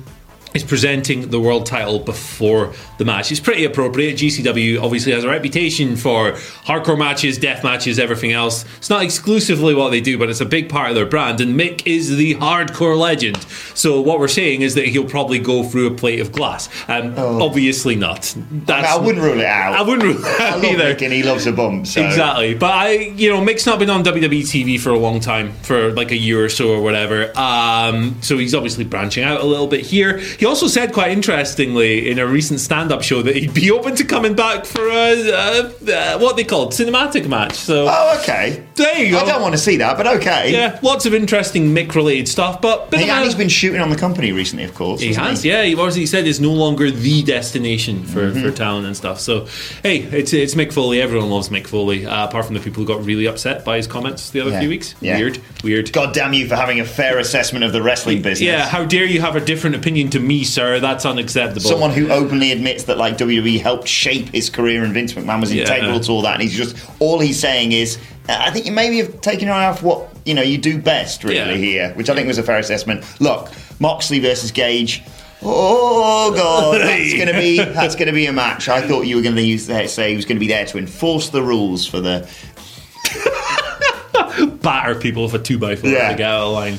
is 0.55 0.63
presenting 0.63 1.31
the 1.31 1.41
world 1.41 1.67
title 1.67 1.99
before 1.99 2.73
the 3.03 3.11
match. 3.13 3.31
It's 3.31 3.41
pretty 3.41 3.65
appropriate. 3.65 4.17
GCW 4.17 4.81
obviously 4.81 5.13
has 5.13 5.25
a 5.25 5.29
reputation 5.29 5.97
for 5.97 6.33
hardcore 6.33 6.99
matches, 6.99 7.39
death 7.39 7.65
matches, 7.65 7.99
everything 7.99 8.33
else. 8.33 8.65
It's 8.77 8.91
not 8.91 9.03
exclusively 9.03 9.75
what 9.75 9.91
they 9.91 10.01
do, 10.01 10.19
but 10.19 10.31
it's 10.31 10.41
a 10.41 10.47
big 10.47 10.69
part 10.69 10.91
of 10.91 10.95
their 10.95 11.07
brand. 11.07 11.41
And 11.41 11.59
Mick 11.59 11.83
is 11.87 12.17
the 12.17 12.37
hardcore 12.37 12.99
legend. 12.99 13.43
So 13.75 14.01
what 14.01 14.21
we're 14.21 14.29
saying 14.29 14.63
is 14.63 14.75
that 14.77 14.87
he'll 14.87 15.09
probably 15.09 15.39
go 15.39 15.65
through 15.65 15.89
a 15.89 15.95
plate 15.95 16.21
of 16.21 16.33
glass. 16.33 16.69
Um, 16.89 17.19
Obviously 17.19 17.97
not. 17.97 18.35
That's, 18.67 18.89
I 18.89 18.99
wouldn't 18.99 19.25
rule 19.25 19.41
it 19.41 19.47
out. 19.47 19.75
I 19.75 19.83
wouldn't 19.83 20.03
rule 20.03 20.17
it 20.25 20.41
I 20.41 20.49
out 20.51 20.65
either. 20.65 20.95
Mick 20.95 21.03
and 21.03 21.13
he 21.13 21.23
loves 21.23 21.47
a 21.47 21.53
bump. 21.53 21.87
So. 21.87 22.05
Exactly, 22.05 22.55
but 22.55 22.71
I, 22.71 22.93
you 22.93 23.31
know, 23.31 23.41
Mick's 23.41 23.67
not 23.67 23.79
been 23.79 23.91
on 23.91 24.05
WWE 24.05 24.43
TV 24.43 24.79
for 24.79 24.91
a 24.91 24.99
long 24.99 25.21
time, 25.21 25.53
for 25.63 25.91
like 25.93 26.11
a 26.11 26.17
year 26.17 26.45
or 26.45 26.49
so 26.49 26.71
or 26.71 26.83
whatever. 26.83 27.37
Um, 27.37 28.21
so 28.23 28.39
he's 28.39 28.55
obviously 28.55 28.85
branching 28.85 29.25
out 29.25 29.41
a 29.41 29.47
little 29.47 29.67
bit 29.67 29.85
here. 29.85 30.19
He 30.19 30.47
also 30.47 30.67
said 30.69 30.93
quite 30.93 31.11
interestingly 31.11 32.11
in 32.11 32.19
a 32.19 32.27
recent 32.27 32.61
stand-up 32.93 33.03
show 33.05 33.23
that 33.23 33.35
he'd 33.37 33.55
be 33.55 33.71
open 33.71 33.95
to 33.97 34.05
coming 34.05 34.35
back 34.35 34.65
for 34.67 34.87
a, 34.89 35.31
a, 35.31 36.15
uh 36.15 36.19
what 36.19 36.37
they 36.37 36.45
called 36.45 36.73
cinematic 36.73 37.27
match. 37.29 37.55
So 37.55 37.87
Oh, 37.89 38.19
okay. 38.21 38.65
there 38.75 38.99
you 39.03 39.13
go. 39.13 39.19
I 39.21 39.25
don't 39.25 39.43
want 39.43 39.55
to 39.55 39.59
see 39.59 39.77
that, 39.79 39.97
but 39.97 40.07
okay. 40.19 40.53
yeah, 40.53 40.79
lots 40.83 41.07
of 41.07 41.15
interesting 41.15 41.75
Mick-related 41.75 42.29
stuff, 42.29 42.61
but 42.61 42.93
Hey, 42.95 43.09
and 43.09 43.25
he's 43.25 43.35
been 43.35 43.49
shooting 43.49 43.81
on 43.81 43.89
the 43.91 43.97
company 43.97 44.33
recently, 44.33 44.65
of 44.65 44.75
course. 44.75 45.01
He 45.01 45.15
has, 45.15 45.45
yeah. 45.45 45.63
He 45.65 45.75
obviously 45.75 46.07
said 46.07 46.27
it's 46.27 46.39
no 46.41 46.53
longer 46.53 46.91
the 46.91 47.23
destination 47.23 48.05
for, 48.05 48.23
Mm-hmm. 48.33 48.43
for 48.43 48.51
talent 48.53 48.87
and 48.87 48.97
stuff. 48.97 49.19
So, 49.21 49.47
hey, 49.83 49.99
it's 49.99 50.33
it's 50.33 50.55
Mick 50.55 50.73
Foley. 50.73 51.01
Everyone 51.01 51.29
loves 51.31 51.49
Mick 51.49 51.67
Foley, 51.67 52.07
uh, 52.07 52.25
apart 52.27 52.45
from 52.47 52.55
the 52.55 52.61
people 52.61 52.83
who 52.83 52.87
got 52.87 53.05
really 53.05 53.27
upset 53.27 53.65
by 53.65 53.77
his 53.79 53.87
comments 53.87 54.31
the 54.31 54.41
other 54.41 54.51
Yeah. 54.51 54.61
few 54.61 54.69
weeks. 54.69 54.95
Yeah. 55.01 55.17
Weird, 55.19 55.39
weird. 55.65 55.93
God 55.93 56.15
damn 56.15 56.33
you 56.33 56.47
for 56.47 56.55
having 56.57 56.79
a 56.81 56.85
fair 56.85 57.19
assessment 57.19 57.65
of 57.65 57.73
the 57.73 57.83
wrestling 57.83 58.23
business. 58.23 58.47
Yeah, 58.47 58.69
how 58.69 58.85
dare 58.85 59.05
you 59.07 59.21
have 59.21 59.35
a 59.37 59.41
different 59.41 59.77
opinion 59.77 60.09
to 60.11 60.21
me, 60.21 60.45
sir? 60.45 60.79
That's 60.81 61.05
unacceptable. 61.05 61.61
Someone 61.69 61.91
who 61.91 62.11
openly 62.11 62.53
admits 62.53 62.82
that 62.85 62.99
like 62.99 63.17
WWE 63.19 63.61
helped 63.61 63.89
shape 63.89 64.29
his 64.31 64.51
career 64.51 64.85
and 64.85 64.93
Vince 64.95 65.13
McMahon 65.15 65.41
was 65.41 65.53
Yeah. 65.53 65.63
integral 65.63 66.01
to 66.01 66.13
all 66.13 66.23
that, 66.23 66.35
and 66.35 66.43
he's 66.43 66.57
just 66.57 66.77
all 66.99 67.19
he's 67.21 67.39
saying 67.39 67.73
is, 67.73 67.99
uh, 68.29 68.37
I 68.39 68.51
think 68.51 68.67
you 68.67 68.73
maybe 68.73 68.99
have 68.99 69.21
taken 69.21 69.47
your 69.47 69.55
eye 69.57 69.67
off 69.67 69.83
what 69.83 70.09
you 70.25 70.35
know 70.35 70.43
you 70.43 70.59
do 70.59 70.79
best, 70.79 71.25
really 71.25 71.37
Yeah. 71.39 71.55
here, 71.55 71.93
which 71.95 72.09
I 72.11 72.15
think 72.15 72.27
was 72.29 72.39
a 72.39 72.43
fair 72.43 72.59
assessment. 72.59 73.05
Look, 73.21 73.51
Moxley 73.81 74.19
versus 74.21 74.51
Gage. 74.51 75.03
Oh 75.45 76.33
god, 76.37 76.81
that's 76.87 77.15
gonna 77.15 77.33
be 77.33 77.57
that's 77.57 77.97
gonna 77.97 78.13
be 78.13 78.27
a 78.27 78.33
match. 78.33 78.69
I 78.69 78.81
thought 78.87 79.03
you 79.07 79.17
were 79.17 79.23
gonna 79.23 79.41
use 79.41 79.67
that 79.67 79.91
say 79.91 80.11
he 80.11 80.17
was 80.17 80.25
gonna 80.25 80.39
be 80.41 80.47
there 80.47 80.65
to 80.67 80.79
enforce 80.79 81.31
the 81.31 81.43
rules 81.43 81.85
for 81.87 82.01
the 82.01 82.29
batter 84.63 84.95
people 84.95 85.29
for 85.29 85.37
a 85.37 85.41
two 85.41 85.59
by 85.59 85.77
four 85.77 85.91
Yeah. 85.91 86.11
to 86.11 86.15
get 86.17 86.31
out 86.31 86.47
of 86.47 86.53
line. 86.53 86.79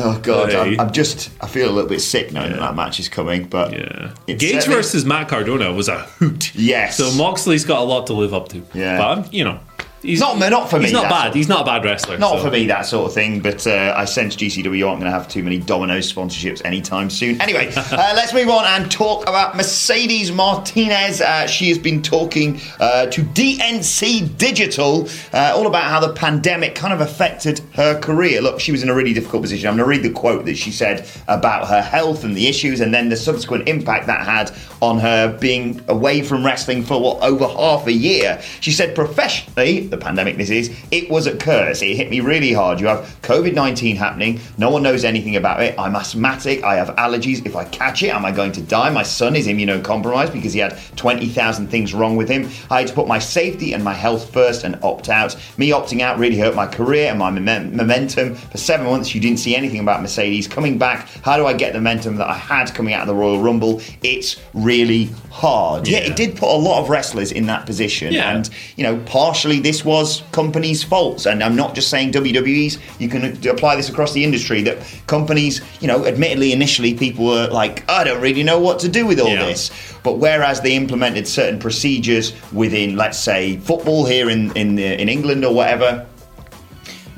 Oh 0.00 0.18
god, 0.22 0.50
Hey. 0.52 0.74
I'm, 0.74 0.80
I'm 0.80 0.92
just 0.92 1.30
I 1.40 1.46
feel 1.46 1.68
a 1.68 1.72
little 1.72 1.88
bit 1.88 2.00
sick 2.00 2.32
knowing 2.32 2.52
that 2.52 2.60
that 2.60 2.76
match 2.76 3.00
is 3.00 3.08
coming, 3.08 3.46
but 3.48 3.72
Yeah, 3.72 4.14
it's 4.26 4.42
Gage 4.42 4.64
versus 4.66 5.04
Matt 5.04 5.28
Cardona 5.28 5.72
was 5.72 5.88
a 5.88 5.98
hoot. 6.02 6.54
Yes. 6.54 6.96
So 6.96 7.10
Moxley's 7.16 7.64
got 7.64 7.80
a 7.80 7.84
lot 7.84 8.06
to 8.08 8.12
live 8.14 8.32
up 8.34 8.48
to. 8.50 8.62
Yeah. 8.74 8.98
but 8.98 9.18
um, 9.18 9.24
you 9.32 9.44
know, 9.44 9.60
he's 10.02 10.20
Not- 10.20 10.38
not 10.38 10.70
for 10.70 10.78
me, 10.78 10.84
He's 10.84 10.92
not 10.92 11.08
bad. 11.08 11.34
He's 11.34 11.48
not 11.48 11.62
a 11.62 11.64
bad 11.64 11.84
wrestler. 11.84 12.18
Not 12.18 12.38
so. 12.38 12.44
for 12.44 12.50
me, 12.50 12.66
that 12.66 12.86
sort 12.86 13.06
of 13.06 13.14
thing, 13.14 13.40
but 13.40 13.66
uh, 13.66 13.94
I 13.96 14.04
sense 14.04 14.36
GCW 14.36 14.86
aren't 14.86 15.00
going 15.00 15.10
to 15.10 15.18
have 15.18 15.28
too 15.28 15.42
many 15.42 15.58
Domino's 15.58 16.10
sponsorships 16.12 16.64
anytime 16.64 17.10
soon. 17.10 17.40
Anyway, 17.40 17.72
uh, 17.76 18.12
let's 18.14 18.32
move 18.32 18.48
on 18.48 18.64
and 18.64 18.90
talk 18.90 19.22
about 19.22 19.56
Mercedes 19.56 20.30
Martinez. 20.32 21.20
Uh, 21.20 21.46
she 21.46 21.68
has 21.68 21.78
been 21.78 22.02
talking 22.02 22.60
uh, 22.80 23.06
to 23.06 23.22
DNC 23.22 24.36
Digital 24.38 25.08
uh, 25.32 25.52
all 25.54 25.66
about 25.66 25.84
how 25.84 26.00
the 26.00 26.12
pandemic 26.12 26.74
kind 26.74 26.92
of 26.92 27.00
affected 27.00 27.60
her 27.74 27.98
career. 28.00 28.40
Look, 28.40 28.60
she 28.60 28.72
was 28.72 28.82
in 28.82 28.88
a 28.88 28.94
really 28.94 29.12
difficult 29.12 29.42
position. 29.42 29.68
I'm 29.68 29.76
going 29.76 29.84
to 29.84 29.90
read 29.90 30.02
the 30.02 30.14
quote 30.18 30.44
that 30.46 30.56
she 30.56 30.70
said 30.70 31.08
about 31.26 31.68
her 31.68 31.82
health 31.82 32.24
and 32.24 32.36
the 32.36 32.46
issues 32.46 32.80
and 32.80 32.92
then 32.94 33.08
the 33.08 33.16
subsequent 33.16 33.68
impact 33.68 34.06
that 34.06 34.24
had 34.24 34.52
on 34.80 34.98
her 34.98 35.36
being 35.38 35.80
away 35.88 36.22
from 36.22 36.44
wrestling 36.44 36.82
for 36.84 37.00
what, 37.00 37.22
over 37.22 37.46
half 37.46 37.86
a 37.86 37.92
year. 37.92 38.40
She 38.60 38.70
said, 38.70 38.94
professionally, 38.94 39.87
the 39.90 39.96
pandemic 39.96 40.36
this 40.36 40.50
is, 40.50 40.70
it 40.90 41.10
was 41.10 41.26
a 41.26 41.36
Curse. 41.36 41.82
It 41.82 41.94
hit 41.96 42.10
me 42.10 42.20
really 42.20 42.52
hard. 42.52 42.80
You 42.80 42.86
have 42.88 43.00
COVID 43.22 43.54
19 43.54 43.96
happening. 43.96 44.40
No 44.58 44.70
one 44.70 44.82
knows 44.82 45.04
anything 45.04 45.36
about 45.36 45.62
it. 45.62 45.78
I'm 45.78 45.94
asthmatic. 45.96 46.62
I 46.64 46.76
have 46.76 46.88
allergies. 46.96 47.44
If 47.46 47.56
I 47.56 47.64
catch 47.64 48.02
it, 48.02 48.08
am 48.08 48.24
I 48.24 48.32
going 48.32 48.52
to 48.52 48.62
die? 48.62 48.90
My 48.90 49.02
son 49.02 49.36
is 49.36 49.46
immunocompromised 49.46 50.32
because 50.32 50.52
he 50.52 50.60
had 50.60 50.78
20,000 50.96 51.68
things 51.68 51.94
wrong 51.94 52.16
with 52.16 52.28
him. 52.28 52.48
I 52.70 52.80
had 52.80 52.88
to 52.88 52.94
put 52.94 53.06
my 53.06 53.18
safety 53.18 53.72
and 53.72 53.82
my 53.82 53.92
health 53.94 54.32
first 54.32 54.64
and 54.64 54.78
opt 54.82 55.08
out. 55.08 55.36
Me 55.56 55.70
opting 55.70 56.00
out 56.00 56.18
really 56.18 56.38
hurt 56.38 56.54
my 56.54 56.66
career 56.66 57.08
and 57.10 57.18
my 57.18 57.30
mom- 57.30 57.76
momentum. 57.76 58.34
For 58.34 58.58
seven 58.58 58.86
months, 58.86 59.14
you 59.14 59.20
didn't 59.20 59.38
see 59.38 59.56
anything 59.56 59.80
about 59.80 60.02
Mercedes. 60.02 60.48
Coming 60.48 60.78
back, 60.78 61.08
how 61.22 61.36
do 61.36 61.46
I 61.46 61.52
get 61.52 61.72
the 61.72 61.78
momentum 61.78 62.16
that 62.16 62.28
I 62.28 62.34
had 62.34 62.74
coming 62.74 62.94
out 62.94 63.02
of 63.02 63.08
the 63.08 63.14
Royal 63.14 63.40
Rumble? 63.40 63.80
It's 64.02 64.36
really 64.54 65.10
hard. 65.30 65.86
Yeah, 65.88 65.98
Yeah. 65.98 66.06
it 66.10 66.16
did 66.16 66.36
put 66.36 66.48
a 66.52 66.56
lot 66.58 66.80
of 66.82 66.88
wrestlers 66.90 67.32
in 67.32 67.46
that 67.46 67.66
position. 67.66 68.12
Yeah. 68.12 68.34
And, 68.34 68.50
you 68.76 68.84
know, 68.84 68.98
partially 69.06 69.60
this 69.60 69.77
was 69.84 70.22
companies' 70.32 70.82
faults. 70.82 71.26
And 71.26 71.42
I'm 71.42 71.56
not 71.56 71.74
just 71.74 71.88
saying 71.90 72.12
WWE's, 72.12 72.78
you 72.98 73.08
can 73.08 73.46
apply 73.48 73.76
this 73.76 73.88
across 73.88 74.12
the 74.12 74.24
industry 74.24 74.62
that 74.62 74.78
companies, 75.06 75.60
you 75.80 75.86
know, 75.88 76.06
admittedly 76.06 76.52
initially 76.52 76.94
people 76.94 77.26
were 77.26 77.48
like, 77.48 77.88
I 77.88 78.04
don't 78.04 78.20
really 78.20 78.42
know 78.42 78.58
what 78.58 78.78
to 78.80 78.88
do 78.88 79.06
with 79.06 79.20
all 79.20 79.28
Yeah. 79.28 79.46
this. 79.46 79.70
But 80.02 80.18
whereas 80.18 80.60
they 80.60 80.74
implemented 80.74 81.26
certain 81.26 81.58
procedures 81.58 82.32
within, 82.52 82.96
let's 82.96 83.18
say, 83.18 83.56
football 83.58 84.06
here 84.06 84.30
in, 84.30 84.56
in, 84.56 84.74
the, 84.76 85.00
in 85.00 85.08
England 85.08 85.44
or 85.44 85.54
whatever, 85.54 86.06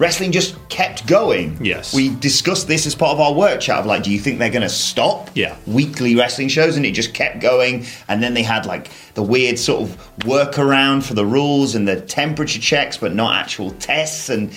wrestling 0.01 0.33
just 0.33 0.57
kept 0.71 1.07
going. 1.07 1.57
Yes. 1.65 1.95
We 1.95 2.09
discussed 2.17 2.67
this 2.67 2.87
as 2.87 2.95
part 2.97 3.13
of 3.13 3.21
our 3.21 3.33
work 3.35 3.61
chat 3.61 3.79
of 3.79 3.87
like, 3.87 4.03
do 4.03 4.11
you 4.11 4.19
think 4.19 4.39
they're 4.41 4.51
going 4.51 4.63
to 4.63 4.69
stop 4.69 5.31
Yeah. 5.35 5.57
weekly 5.67 6.17
wrestling 6.17 6.49
shows? 6.49 6.77
And 6.77 6.85
it 6.85 6.93
just 6.93 7.15
kept 7.15 7.39
going. 7.41 7.85
And 8.09 8.23
then 8.23 8.35
they 8.35 8.43
had 8.43 8.67
like 8.67 8.91
the 9.15 9.23
weird 9.23 9.59
sort 9.59 9.83
of 9.83 9.97
workaround 10.21 11.03
for 11.05 11.15
the 11.15 11.25
rules 11.27 11.75
and 11.75 11.87
the 11.87 12.01
temperature 12.01 12.59
checks, 12.61 12.97
but 12.97 13.15
not 13.15 13.37
actual 13.37 13.73
tests. 13.73 14.29
And 14.31 14.53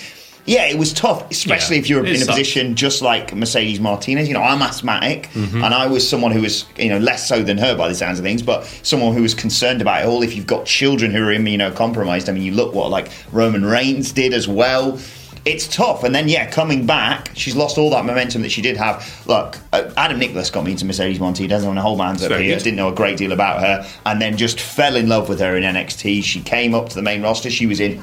yeah, 0.46 0.66
it 0.66 0.78
was 0.78 0.92
tough, 0.92 1.30
especially 1.30 1.76
Yeah, 1.76 1.80
if 1.82 1.88
you're 1.90 2.06
in 2.06 2.22
a 2.22 2.26
position 2.26 2.74
just 2.74 3.00
like 3.02 3.34
Mercedes 3.34 3.80
Martinez. 3.80 4.28
You 4.28 4.34
know, 4.34 4.42
I'm 4.42 4.60
asthmatic, 4.62 5.28
Mm-hmm. 5.32 5.62
and 5.64 5.72
I 5.74 5.86
was 5.86 6.06
someone 6.08 6.32
who 6.32 6.42
was, 6.42 6.64
you 6.76 6.88
know, 6.90 6.98
less 6.98 7.26
so 7.28 7.42
than 7.42 7.56
her 7.58 7.76
by 7.76 7.88
the 7.88 7.94
sounds 7.94 8.18
of 8.18 8.24
things, 8.24 8.42
but 8.42 8.64
someone 8.82 9.14
who 9.14 9.22
was 9.22 9.32
concerned 9.34 9.80
about 9.80 10.02
it 10.02 10.06
all. 10.06 10.22
If 10.22 10.36
you've 10.36 10.46
got 10.46 10.66
children 10.66 11.10
who 11.12 11.22
are 11.22 11.32
immunocompromised, 11.34 12.28
I 12.28 12.32
mean, 12.32 12.42
you 12.42 12.52
look 12.52 12.74
what 12.74 12.90
like 12.90 13.08
Roman 13.32 13.64
Reigns 13.64 14.12
did 14.12 14.32
as 14.34 14.46
well. 14.48 14.98
It's 15.44 15.68
tough, 15.68 16.04
and 16.04 16.14
then 16.14 16.26
yeah, 16.26 16.50
coming 16.50 16.86
back, 16.86 17.30
she's 17.34 17.54
lost 17.54 17.76
all 17.76 17.90
that 17.90 18.06
momentum 18.06 18.40
that 18.42 18.50
she 18.50 18.62
did 18.62 18.78
have. 18.78 19.26
Look, 19.26 19.58
uh, 19.74 19.90
Adam 19.96 20.18
Nicholas 20.18 20.48
got 20.48 20.64
me 20.64 20.72
into 20.72 20.86
Mercedes 20.86 21.20
Martinez. 21.20 21.50
Doesn't 21.50 21.68
want 21.68 21.76
to 21.76 21.82
hold 21.82 21.98
my 21.98 22.06
hands 22.06 22.22
up 22.24 22.32
here. 22.40 22.58
Didn't 22.58 22.76
know 22.76 22.88
a 22.88 22.94
great 22.94 23.18
deal 23.18 23.32
about 23.32 23.60
her, 23.60 23.86
and 24.06 24.22
then 24.22 24.38
just 24.38 24.58
fell 24.58 24.96
in 24.96 25.08
love 25.08 25.28
with 25.28 25.40
her 25.40 25.54
in 25.56 25.62
NXT. 25.62 26.24
She 26.24 26.40
came 26.40 26.74
up 26.74 26.88
to 26.88 26.94
the 26.94 27.02
main 27.02 27.22
roster. 27.22 27.50
She 27.50 27.66
was 27.66 27.78
in 27.80 28.02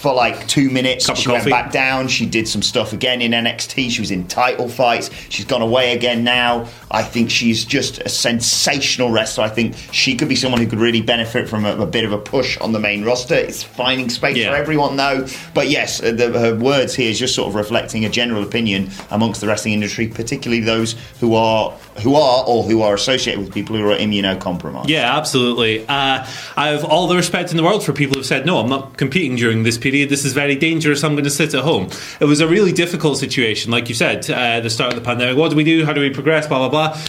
for 0.00 0.14
like 0.14 0.48
two 0.48 0.70
minutes. 0.70 1.06
Cup 1.06 1.16
she 1.16 1.28
went 1.28 1.48
back 1.48 1.70
down. 1.70 2.08
She 2.08 2.24
did 2.24 2.48
some 2.48 2.62
stuff 2.62 2.94
again 2.94 3.20
in 3.20 3.32
NXT. 3.32 3.90
She 3.90 4.00
was 4.00 4.10
in 4.10 4.26
title 4.26 4.66
fights. 4.68 5.10
She's 5.28 5.44
gone 5.44 5.60
away 5.60 5.92
again 5.94 6.24
now. 6.24 6.66
I 6.90 7.02
think 7.02 7.30
she's 7.30 7.66
just 7.66 7.98
a 7.98 8.08
sensational 8.08 9.10
wrestler. 9.10 9.44
I 9.44 9.50
think 9.50 9.76
she 9.92 10.16
could 10.16 10.28
be 10.28 10.36
someone 10.36 10.60
who 10.60 10.66
could 10.66 10.78
really 10.80 11.02
benefit 11.02 11.48
from 11.48 11.66
a, 11.66 11.76
a 11.76 11.86
bit 11.86 12.04
of 12.04 12.12
a 12.12 12.18
push 12.18 12.56
on 12.58 12.72
the 12.72 12.80
main 12.80 13.04
roster. 13.04 13.34
It's 13.34 13.62
finding 13.62 14.08
space 14.08 14.38
Yeah. 14.38 14.50
for 14.50 14.56
everyone 14.56 14.96
though. 14.96 15.26
But 15.54 15.68
yes, 15.68 16.02
uh, 16.02 16.12
the, 16.12 16.30
her 16.38 16.56
words 16.56 16.94
here 16.94 17.10
is 17.10 17.18
just 17.18 17.34
sort 17.34 17.48
of 17.48 17.54
reflecting 17.54 18.06
a 18.06 18.08
general 18.08 18.42
opinion 18.42 18.90
amongst 19.10 19.42
the 19.42 19.46
wrestling 19.48 19.74
industry, 19.74 20.08
particularly 20.08 20.62
those 20.62 20.96
who 21.20 21.34
are 21.34 21.76
who 22.00 22.14
are 22.14 22.44
or 22.46 22.64
who 22.64 22.82
are 22.82 22.94
associated 22.94 23.40
with 23.40 23.52
people 23.52 23.76
who 23.76 23.88
are 23.90 23.96
immunocompromised. 23.96 24.88
Yeah, 24.88 25.16
absolutely. 25.16 25.86
Uh, 25.86 26.26
I 26.56 26.68
have 26.68 26.84
all 26.84 27.06
the 27.08 27.16
respect 27.16 27.50
in 27.50 27.56
the 27.56 27.62
world 27.62 27.84
for 27.84 27.92
people 27.92 28.16
who've 28.16 28.26
said, 28.26 28.46
no, 28.46 28.58
I'm 28.58 28.68
not 28.68 28.96
competing 28.96 29.36
during 29.36 29.62
this 29.62 29.78
period. 29.78 30.08
This 30.08 30.24
is 30.24 30.32
very 30.32 30.56
dangerous. 30.56 31.04
I'm 31.04 31.12
going 31.12 31.24
to 31.24 31.30
sit 31.30 31.54
at 31.54 31.62
home. 31.62 31.90
It 32.20 32.24
was 32.24 32.40
a 32.40 32.48
really 32.48 32.72
difficult 32.72 33.18
situation, 33.18 33.70
like 33.70 33.88
you 33.88 33.94
said, 33.94 34.28
uh, 34.30 34.60
the 34.60 34.70
start 34.70 34.92
of 34.92 34.98
the 34.98 35.04
pandemic. 35.04 35.36
What 35.36 35.50
do 35.50 35.56
we 35.56 35.64
do? 35.64 35.84
How 35.84 35.92
do 35.92 36.00
we 36.00 36.10
progress? 36.10 36.46
Blah, 36.46 36.68
blah, 36.68 36.68
blah. 36.68 37.00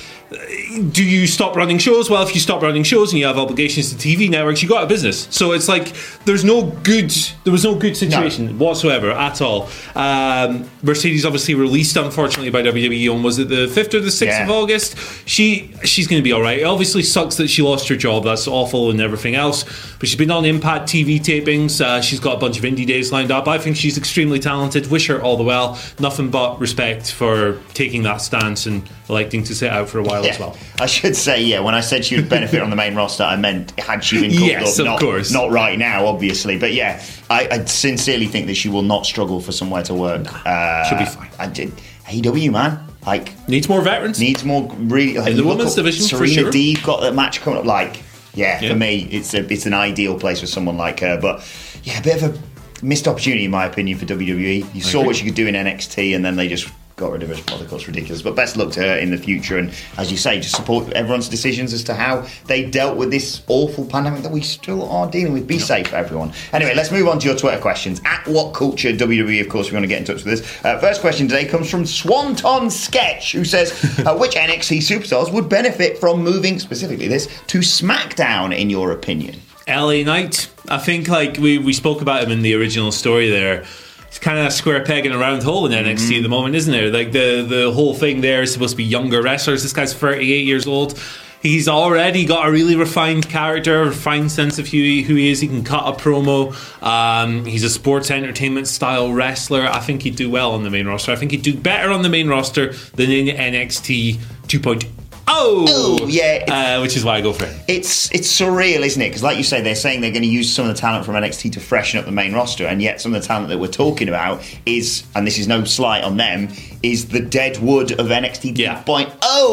Do 0.92 1.04
you 1.04 1.28
stop 1.28 1.58
running 1.58 1.78
shows? 1.78 2.10
Well, 2.10 2.24
if 2.24 2.34
you 2.34 2.40
stop 2.40 2.62
running 2.62 2.84
shows 2.84 3.12
and 3.12 3.20
you 3.20 3.26
have 3.26 3.38
obligations 3.38 3.94
to 3.94 3.98
TV 3.98 4.30
networks, 4.30 4.64
you 4.64 4.70
got 4.70 4.82
a 4.84 4.88
business. 4.88 5.28
So 5.30 5.52
it's 5.52 5.68
like 5.68 5.92
there's 6.24 6.46
no 6.46 6.68
good, 6.84 7.10
there 7.44 7.52
was 7.52 7.66
no 7.66 7.76
good 7.76 7.98
situation 7.98 8.58
whatsoever 8.58 9.12
at 9.12 9.42
all. 9.42 9.68
Um, 9.94 10.70
Mercedes 10.84 11.26
obviously 11.26 11.54
released, 11.54 11.98
unfortunately, 11.98 12.50
by 12.50 12.62
WWE 12.62 13.14
on 13.14 13.24
was 13.24 13.40
it 13.40 13.50
the 13.50 13.68
fifth 13.68 13.94
or 13.94 14.00
the 14.00 14.10
sixth 14.10 14.38
Yeah. 14.38 14.46
of 14.46 14.52
August? 14.52 14.96
She 15.28 15.74
she's 15.84 16.08
going 16.08 16.22
to 16.22 16.24
be 16.24 16.32
all 16.32 16.42
right. 16.42 16.60
It 16.60 16.64
obviously 16.64 17.04
sucks 17.04 17.36
that 17.36 17.50
she 17.50 17.62
lost 17.62 17.90
her 17.90 17.98
job. 17.98 18.24
That's 18.24 18.48
awful 18.48 18.90
and 18.90 19.02
everything 19.02 19.36
else. 19.36 19.66
But 20.00 20.08
she's 20.08 20.18
been 20.18 20.32
on 20.32 20.46
Impact 20.46 20.88
TV 20.88 21.20
tapings. 21.20 21.82
Uh, 21.82 22.02
she's 22.02 22.22
got 22.22 22.38
a 22.38 22.40
bunch 22.40 22.58
of 22.58 22.64
indie 22.64 22.88
days 22.88 23.12
lined 23.12 23.32
up. 23.32 23.50
I 23.50 23.58
think 23.58 23.76
she's 23.76 23.98
extremely 23.98 24.40
talented. 24.40 24.88
Wish 24.90 25.08
her 25.08 25.22
all 25.22 25.36
the 25.36 25.44
well. 25.44 25.78
Nothing 26.00 26.30
but 26.30 26.58
respect 26.62 27.12
for 27.12 27.60
taking 27.74 28.04
that 28.04 28.18
stance 28.22 28.66
and 28.66 28.90
electing 29.10 29.44
to 29.44 29.54
sit 29.54 29.70
out 29.70 29.90
for 29.90 30.00
a 30.00 30.04
while 30.04 30.21
as 30.26 30.40
well. 30.40 30.58
I 30.80 30.86
should 30.86 31.16
say, 31.16 31.44
yeah, 31.44 31.60
when 31.60 31.76
I 31.76 31.82
said 31.82 32.06
she 32.06 32.16
would 32.16 32.30
benefit 32.30 32.62
on 32.62 32.70
the 32.70 32.76
main 32.76 32.96
roster, 32.96 33.24
I 33.24 33.36
meant 33.36 33.72
had 33.80 34.04
she 34.04 34.22
been 34.22 34.32
called 34.38 34.50
Yes, 34.50 34.74
up. 34.76 34.80
of 34.80 34.86
not, 34.86 35.00
course. 35.00 35.32
Not 35.32 35.52
right 35.52 35.78
now, 35.78 36.06
obviously. 36.06 36.58
But 36.58 36.74
yeah, 36.74 37.04
I, 37.30 37.48
I 37.52 37.66
sincerely 37.66 38.26
think 38.28 38.48
that 38.48 38.56
she 38.56 38.70
will 38.70 38.82
not 38.84 39.06
struggle 39.06 39.42
for 39.42 39.52
somewhere 39.52 39.84
to 39.84 39.94
work. 39.94 40.28
Uh, 40.46 40.84
she'll 40.86 40.98
be 41.00 41.06
fine. 41.06 41.30
I 41.40 41.48
did. 41.48 41.72
AEW, 42.06 42.52
man. 42.52 42.88
Like, 43.06 43.34
Needs 43.48 43.68
more 43.68 43.82
veterans. 43.82 44.20
needs 44.20 44.44
more 44.44 44.72
really. 44.78 45.18
Like, 45.18 45.32
In 45.32 45.38
the 45.38 45.46
women's 45.46 45.76
division, 45.76 46.04
for 46.04 46.26
Serena 46.28 46.34
sure. 46.34 46.52
Deeb 46.52 46.84
got 46.84 47.02
that 47.02 47.16
match 47.16 47.42
coming 47.42 47.60
up. 47.60 47.66
Like, 47.66 48.04
yeah, 48.36 48.62
Yeah. 48.62 48.70
for 48.70 48.76
me, 48.76 49.08
it's 49.12 49.34
a 49.34 49.40
it's 49.52 49.66
an 49.66 49.74
ideal 49.74 50.20
place 50.20 50.40
for 50.40 50.48
someone 50.48 50.78
like 50.78 51.00
her. 51.00 51.20
But 51.20 51.44
yeah, 51.84 52.00
a 52.00 52.04
bit 52.04 52.22
of 52.22 52.36
a 52.36 52.86
missed 52.86 53.08
opportunity, 53.08 53.46
in 53.46 53.52
my 53.52 53.66
opinion, 53.66 53.98
for 53.98 54.06
WWE. 54.06 54.74
You 54.76 54.82
saw 54.82 55.00
agree. 55.00 55.08
what 55.08 55.16
she 55.16 55.26
could 55.26 55.34
do 55.36 55.48
in 55.48 55.56
NXT, 55.56 56.16
and 56.16 56.24
then 56.24 56.36
they 56.36 56.48
just 56.48 56.70
got 57.02 57.12
rid 57.12 57.24
of 57.24 57.30
her. 57.30 57.44
Well, 57.52 57.62
of 57.62 57.70
course, 57.70 57.88
ridiculous. 57.88 58.22
But 58.22 58.36
best 58.36 58.56
luck 58.56 58.72
to 58.74 58.82
her 58.82 58.96
in 58.98 59.12
the 59.12 59.18
future, 59.18 59.58
and 59.58 59.74
as 59.98 60.12
you 60.12 60.18
say, 60.18 60.40
just 60.40 60.56
support 60.56 60.92
everyone's 60.94 61.28
decisions 61.28 61.74
as 61.74 61.84
to 61.86 61.94
how 61.94 62.26
they 62.46 62.70
dealt 62.70 62.96
with 62.96 63.12
this 63.12 63.42
awful 63.48 63.86
pandemic 63.86 64.24
that 64.24 64.32
we 64.32 64.42
still 64.42 64.90
are 64.90 65.10
dealing 65.10 65.34
with. 65.34 65.48
Be 65.48 65.60
safe, 65.60 65.92
everyone. 65.94 66.32
Anyway, 66.54 66.74
let's 66.76 66.92
move 66.92 67.08
on 67.08 67.20
to 67.20 67.28
your 67.28 67.36
Twitter 67.36 67.60
questions. 67.60 68.00
At 68.06 68.26
what 68.28 68.54
culture 68.54 68.94
WWE? 68.94 69.42
Of 69.42 69.50
course, 69.50 69.68
we're 69.68 69.72
going 69.72 69.84
to 69.84 69.90
get 69.90 70.00
in 70.00 70.06
touch 70.06 70.24
with 70.24 70.40
this. 70.40 70.66
Uh, 70.66 70.80
first 70.80 71.02
question 71.02 71.28
today 71.28 71.46
comes 71.46 71.70
from 71.70 71.86
Swanton 71.86 72.70
Sketch, 72.70 73.34
who 73.34 73.44
says, 73.44 73.72
uh, 74.06 74.16
"Which 74.16 74.36
NXT 74.36 74.78
superstars 74.78 75.34
would 75.34 75.50
benefit 75.50 75.98
from 75.98 76.24
moving 76.24 76.60
specifically 76.60 77.08
this 77.08 77.28
to 77.48 77.60
SmackDown? 77.60 78.58
In 78.58 78.70
your 78.70 78.92
opinion?" 78.92 79.42
LA 79.68 80.04
Knight. 80.04 80.50
I 80.70 80.78
think 80.78 81.08
like 81.08 81.38
we, 81.38 81.58
we 81.58 81.74
spoke 81.74 82.02
about 82.02 82.24
him 82.24 82.32
in 82.32 82.42
the 82.42 82.54
original 82.56 82.92
story 82.92 83.30
there. 83.30 83.66
It's 84.12 84.20
kind 84.20 84.38
of 84.38 84.46
a 84.46 84.52
square 84.52 84.84
peg 84.84 85.06
in 85.06 85.14
a 85.14 85.18
round 85.18 85.42
hole 85.42 85.66
in 85.66 85.72
NXT 85.72 86.18
at 86.18 86.24
the 86.24 86.28
moment, 86.28 86.54
isn't 86.56 86.74
it? 86.74 86.94
Like 86.94 87.14
the 87.14 87.46
the 87.48 87.72
whole 87.72 87.94
thing 87.94 88.20
there 88.20 88.42
is 88.42 88.52
supposed 88.52 88.72
to 88.72 88.76
be 88.76 88.84
younger 88.84 89.22
wrestlers. 89.22 89.64
This 89.64 89.72
guy's 89.72 89.94
38 89.94 90.46
years 90.46 90.68
old. 90.68 91.00
He's 91.42 91.70
already 91.70 92.26
got 92.26 92.46
a 92.46 92.52
really 92.52 92.76
refined 92.76 93.30
character, 93.30 93.86
refined 93.86 94.30
sense 94.30 94.60
of 94.60 94.68
who 94.68 94.78
he, 94.80 95.02
who 95.02 95.16
he 95.16 95.32
is. 95.32 95.40
He 95.40 95.48
can 95.48 95.64
cut 95.64 95.88
a 95.88 95.98
promo. 95.98 96.54
Um, 96.84 97.46
he's 97.46 97.64
a 97.64 97.70
sports 97.70 98.12
entertainment 98.12 98.68
style 98.68 99.14
wrestler. 99.14 99.66
I 99.66 99.80
think 99.80 100.02
he'd 100.02 100.18
do 100.18 100.30
well 100.30 100.52
on 100.52 100.64
the 100.66 100.70
main 100.70 100.88
roster. 100.88 101.14
I 101.14 101.16
think 101.16 101.32
he'd 101.32 101.42
do 101.42 101.56
better 101.56 101.90
on 101.90 102.02
the 102.02 102.10
main 102.10 102.28
roster 102.28 102.74
than 102.74 103.10
in 103.10 103.34
NXT 103.34 104.18
2.0. 104.48 105.01
Oh, 105.34 106.08
yeah. 106.10 106.76
uh, 106.78 106.82
which 106.82 106.98
is 106.98 107.06
why 107.06 107.16
I 107.16 107.22
go 107.22 107.32
for 107.32 107.46
him. 107.46 107.58
it's 107.68 108.12
it's 108.14 108.28
surreal, 108.28 108.82
isn't 108.82 109.02
it? 109.02 109.08
Because 109.10 109.24
like 109.24 109.38
you 109.38 109.44
say, 109.44 109.62
they're 109.62 109.76
saying 109.76 110.02
they're 110.02 110.12
going 110.12 110.24
to 110.24 110.28
use 110.28 110.54
some 110.54 110.68
of 110.68 110.76
the 110.76 110.80
talent 110.80 111.06
from 111.06 111.16
NXT 111.16 111.54
to 111.54 111.60
freshen 111.62 112.00
up 112.00 112.06
the 112.06 112.12
main 112.12 112.34
roster, 112.34 112.66
and 112.68 112.82
yet 112.82 113.00
some 113.00 113.16
of 113.16 113.22
the 113.22 113.28
talent 113.28 113.48
that 113.50 113.58
we're 113.58 113.68
talking 113.68 114.10
about 114.10 114.44
is, 114.66 115.06
and 115.16 115.26
this 115.26 115.38
is 115.38 115.48
no 115.48 115.64
slight 115.64 116.04
on 116.04 116.18
them, 116.18 116.50
is 116.84 117.06
the 117.10 117.20
dead 117.20 117.58
wood 117.60 117.92
of 118.00 118.08
NXT 118.12 118.58
Yeah. 118.58 118.82
2.0. 118.86 119.06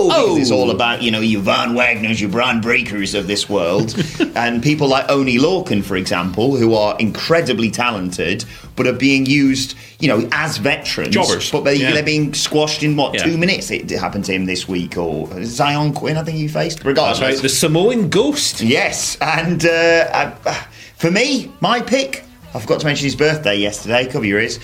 Because 0.08 0.38
it's 0.38 0.50
Oh. 0.50 0.56
all 0.58 0.70
about 0.70 1.02
you 1.02 1.10
know 1.10 1.20
your 1.20 1.42
Von 1.42 1.74
Wagners, 1.74 2.20
your 2.20 2.30
Bron 2.30 2.62
Breakkers 2.62 3.14
of 3.18 3.26
this 3.26 3.48
world, 3.48 3.94
and 4.34 4.62
people 4.62 4.88
like 4.88 5.10
Oney 5.10 5.38
Lorcan, 5.38 5.84
for 5.84 5.96
example, 5.96 6.56
who 6.56 6.74
are 6.74 6.96
incredibly 6.98 7.70
talented, 7.70 8.44
but 8.76 8.86
are 8.86 8.92
being 8.92 9.26
used, 9.26 9.74
you 10.00 10.08
know, 10.08 10.26
as 10.32 10.56
veterans, 10.58 11.14
Jobbers. 11.14 11.50
but 11.50 11.64
they, 11.64 11.74
Yeah. 11.76 11.92
they're 11.92 12.02
being 12.02 12.32
squashed 12.34 12.82
in 12.82 12.96
what 12.96 13.14
Yeah. 13.14 13.24
two 13.24 13.36
minutes? 13.36 13.70
It 13.70 13.90
happened 13.90 14.24
to 14.26 14.32
him 14.32 14.46
this 14.46 14.66
week, 14.68 14.96
or 14.96 15.26
Xyon 15.28 15.94
Quinn, 15.94 16.16
I 16.16 16.22
think 16.22 16.38
he 16.38 16.48
faced. 16.48 16.80
Regardless, 16.84 17.20
right. 17.20 17.36
The 17.42 17.48
Samoan 17.48 18.08
Ghost. 18.08 18.60
Yes, 18.62 19.18
and 19.20 19.64
uh, 19.66 20.30
uh, 20.46 20.54
for 20.96 21.10
me, 21.10 21.50
my 21.60 21.80
pick. 21.80 22.24
I 22.54 22.60
forgot 22.60 22.80
to 22.80 22.86
mention 22.86 23.04
his 23.04 23.14
birthday 23.16 23.56
yesterday. 23.56 24.06
Cover 24.06 24.24
your 24.24 24.40
ears. 24.40 24.58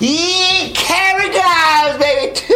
Yeah, 0.00 1.96
baby, 1.98 2.34
to 2.34 2.46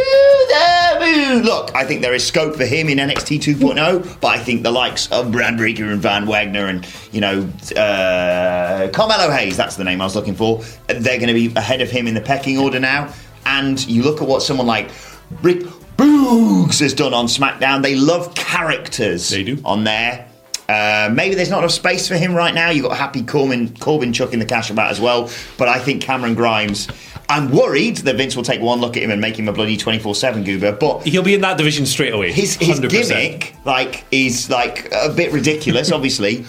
the 0.49 0.99
moon. 1.01 1.43
Look, 1.45 1.75
I 1.75 1.85
think 1.85 2.03
there 2.03 2.15
is 2.15 2.27
scope 2.27 2.57
for 2.57 2.65
him 2.65 2.89
in 2.89 2.99
NXT 2.99 3.39
2.0, 3.57 4.21
but 4.21 4.29
I 4.29 4.39
think 4.39 4.63
the 4.63 4.71
likes 4.71 5.11
of 5.13 5.31
Bron 5.33 5.57
Breakker 5.57 5.85
and 5.91 6.01
Von 6.01 6.27
Wagner 6.27 6.67
and 6.67 6.87
you 7.13 7.21
know 7.21 7.49
uh, 7.77 8.89
Carmelo 8.93 9.31
Hayes, 9.31 9.57
that's 9.57 9.77
the 9.77 9.85
name 9.85 10.01
I 10.01 10.05
was 10.05 10.15
looking 10.17 10.35
for. 10.35 10.63
They're 10.89 11.19
going 11.19 11.29
to 11.29 11.35
be 11.35 11.53
ahead 11.55 11.81
of 11.81 11.91
him 11.91 12.07
in 12.07 12.15
the 12.15 12.21
pecking 12.21 12.59
order 12.59 12.81
now. 12.81 13.13
And 13.47 13.85
you 13.87 14.03
look 14.03 14.23
at 14.23 14.29
what 14.29 14.43
someone 14.43 14.67
like 14.67 14.91
Rick 15.43 15.61
Boogs 15.97 16.81
has 16.81 16.95
done 16.95 17.13
on 17.15 17.27
SmackDown. 17.27 17.83
They 17.83 17.95
love 17.95 18.35
characters 18.35 19.29
They 19.29 19.45
do. 19.45 19.61
on 19.65 19.85
there. 19.85 20.29
Uh, 20.69 21.11
maybe 21.13 21.35
there's 21.35 21.51
not 21.51 21.59
enough 21.59 21.73
space 21.73 22.09
for 22.09 22.15
him 22.17 22.35
right 22.35 22.55
now. 22.55 22.71
You've 22.71 22.87
got 22.87 22.97
Happy 22.97 23.23
Corbin, 23.23 23.77
Corbin 23.77 24.13
chucking 24.13 24.39
the 24.39 24.47
cash 24.47 24.71
about 24.71 24.91
as 24.91 25.01
well. 25.01 25.31
But 25.59 25.69
I 25.69 25.79
think 25.79 26.03
Cameron 26.03 26.35
Grimes, 26.35 26.89
I'm 27.29 27.51
worried 27.51 27.99
that 27.99 28.17
Vince 28.17 28.35
will 28.35 28.45
take 28.45 28.63
one 28.63 28.81
look 28.81 28.97
at 28.97 29.03
him 29.03 29.11
and 29.11 29.21
make 29.21 29.39
him 29.39 29.49
a 29.49 29.53
bloody 29.53 29.77
24 29.77 30.15
7 30.15 30.43
goober. 30.43 30.73
But 30.73 31.03
He'll 31.03 31.23
be 31.23 31.35
in 31.35 31.43
that 31.43 31.59
division 31.59 31.85
straight 31.85 32.15
away. 32.15 32.33
his, 32.33 32.55
his 32.57 32.81
100%. 32.81 32.89
gimmick, 32.91 33.55
like, 33.67 34.05
is 34.11 34.49
like 34.49 34.91
a 34.93 35.11
bit 35.11 35.33
ridiculous, 35.33 35.93
obviously. 35.99 36.47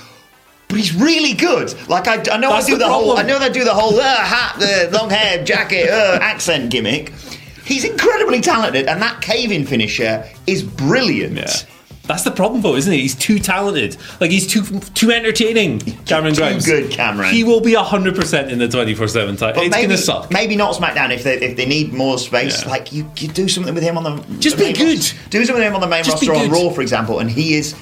But 0.69 0.77
he's 0.77 0.95
really 0.95 1.34
good. 1.34 1.75
Like 1.88 2.07
I, 2.07 2.15
I 2.31 2.38
know 2.38 2.50
That's 2.50 2.65
I 2.65 2.69
do 2.69 2.77
the 2.77 2.86
the, 2.86 2.91
whole, 2.91 3.17
I 3.17 3.22
know 3.22 3.38
they 3.38 3.51
do 3.51 3.63
the 3.63 3.74
whole 3.74 4.00
uh, 4.00 4.15
hat, 4.24 4.57
the 4.60 4.89
long 4.98 5.10
hair, 5.12 5.43
jacket, 5.43 5.89
uh, 5.89 6.17
accent 6.22 6.72
gimmick. 6.72 7.10
He's 7.65 7.84
incredibly 7.84 8.41
talented, 8.41 8.88
and 8.88 9.01
that 9.01 9.22
cave-in 9.22 9.65
finisher 9.67 10.27
is 10.48 10.63
brilliant. 10.63 11.38
Yeah. 11.38 11.51
That's 12.07 12.24
the 12.24 12.31
problem, 12.31 12.62
though, 12.62 12.75
isn't 12.75 12.91
it? 12.91 12.97
He's 12.97 13.15
too 13.15 13.39
talented. 13.39 13.97
Like 14.19 14.31
he's 14.31 14.45
too 14.47 14.63
too 14.93 15.12
entertaining. 15.12 15.79
Cameron 16.05 16.33
too 16.33 16.41
Grimes, 16.41 16.65
good, 16.65 16.91
Cameron. 16.91 17.33
He 17.33 17.43
will 17.43 17.62
be 17.62 17.74
hundred 17.74 18.15
percent 18.15 18.51
in 18.51 18.59
the 18.59 18.67
twenty 18.67 18.93
four 18.93 19.07
seven 19.07 19.35
title. 19.35 19.63
It's 19.63 19.71
maybe, 19.71 19.88
gonna 19.88 19.97
suck. 19.97 20.31
maybe 20.31 20.55
not 20.55 20.75
SmackDown 20.75 21.12
if 21.12 21.24
they 21.24 21.35
if 21.41 21.57
they 21.57 21.65
need 21.65 21.93
more 21.93 22.17
space. 22.17 22.63
Yeah. 22.63 22.69
Like 22.69 22.91
you, 22.91 23.09
you 23.17 23.27
do 23.27 23.47
something 23.47 23.74
with 23.74 23.83
him 23.83 23.97
on 23.97 24.03
the 24.03 24.38
Just 24.39 24.57
the 24.57 24.63
be 24.63 24.67
main 24.67 24.75
good. 24.75 24.97
roster. 24.97 25.29
Do 25.29 25.45
something 25.45 25.55
with 25.62 25.67
him 25.67 25.75
on 25.75 25.81
the 25.81 25.88
main 25.88 26.03
Just 26.03 26.27
roster 26.27 26.45
on. 26.45 26.51
Raw, 26.51 26.69
for 26.69 26.81
example, 26.81 27.19
and 27.19 27.29
he 27.29 27.55
is 27.55 27.75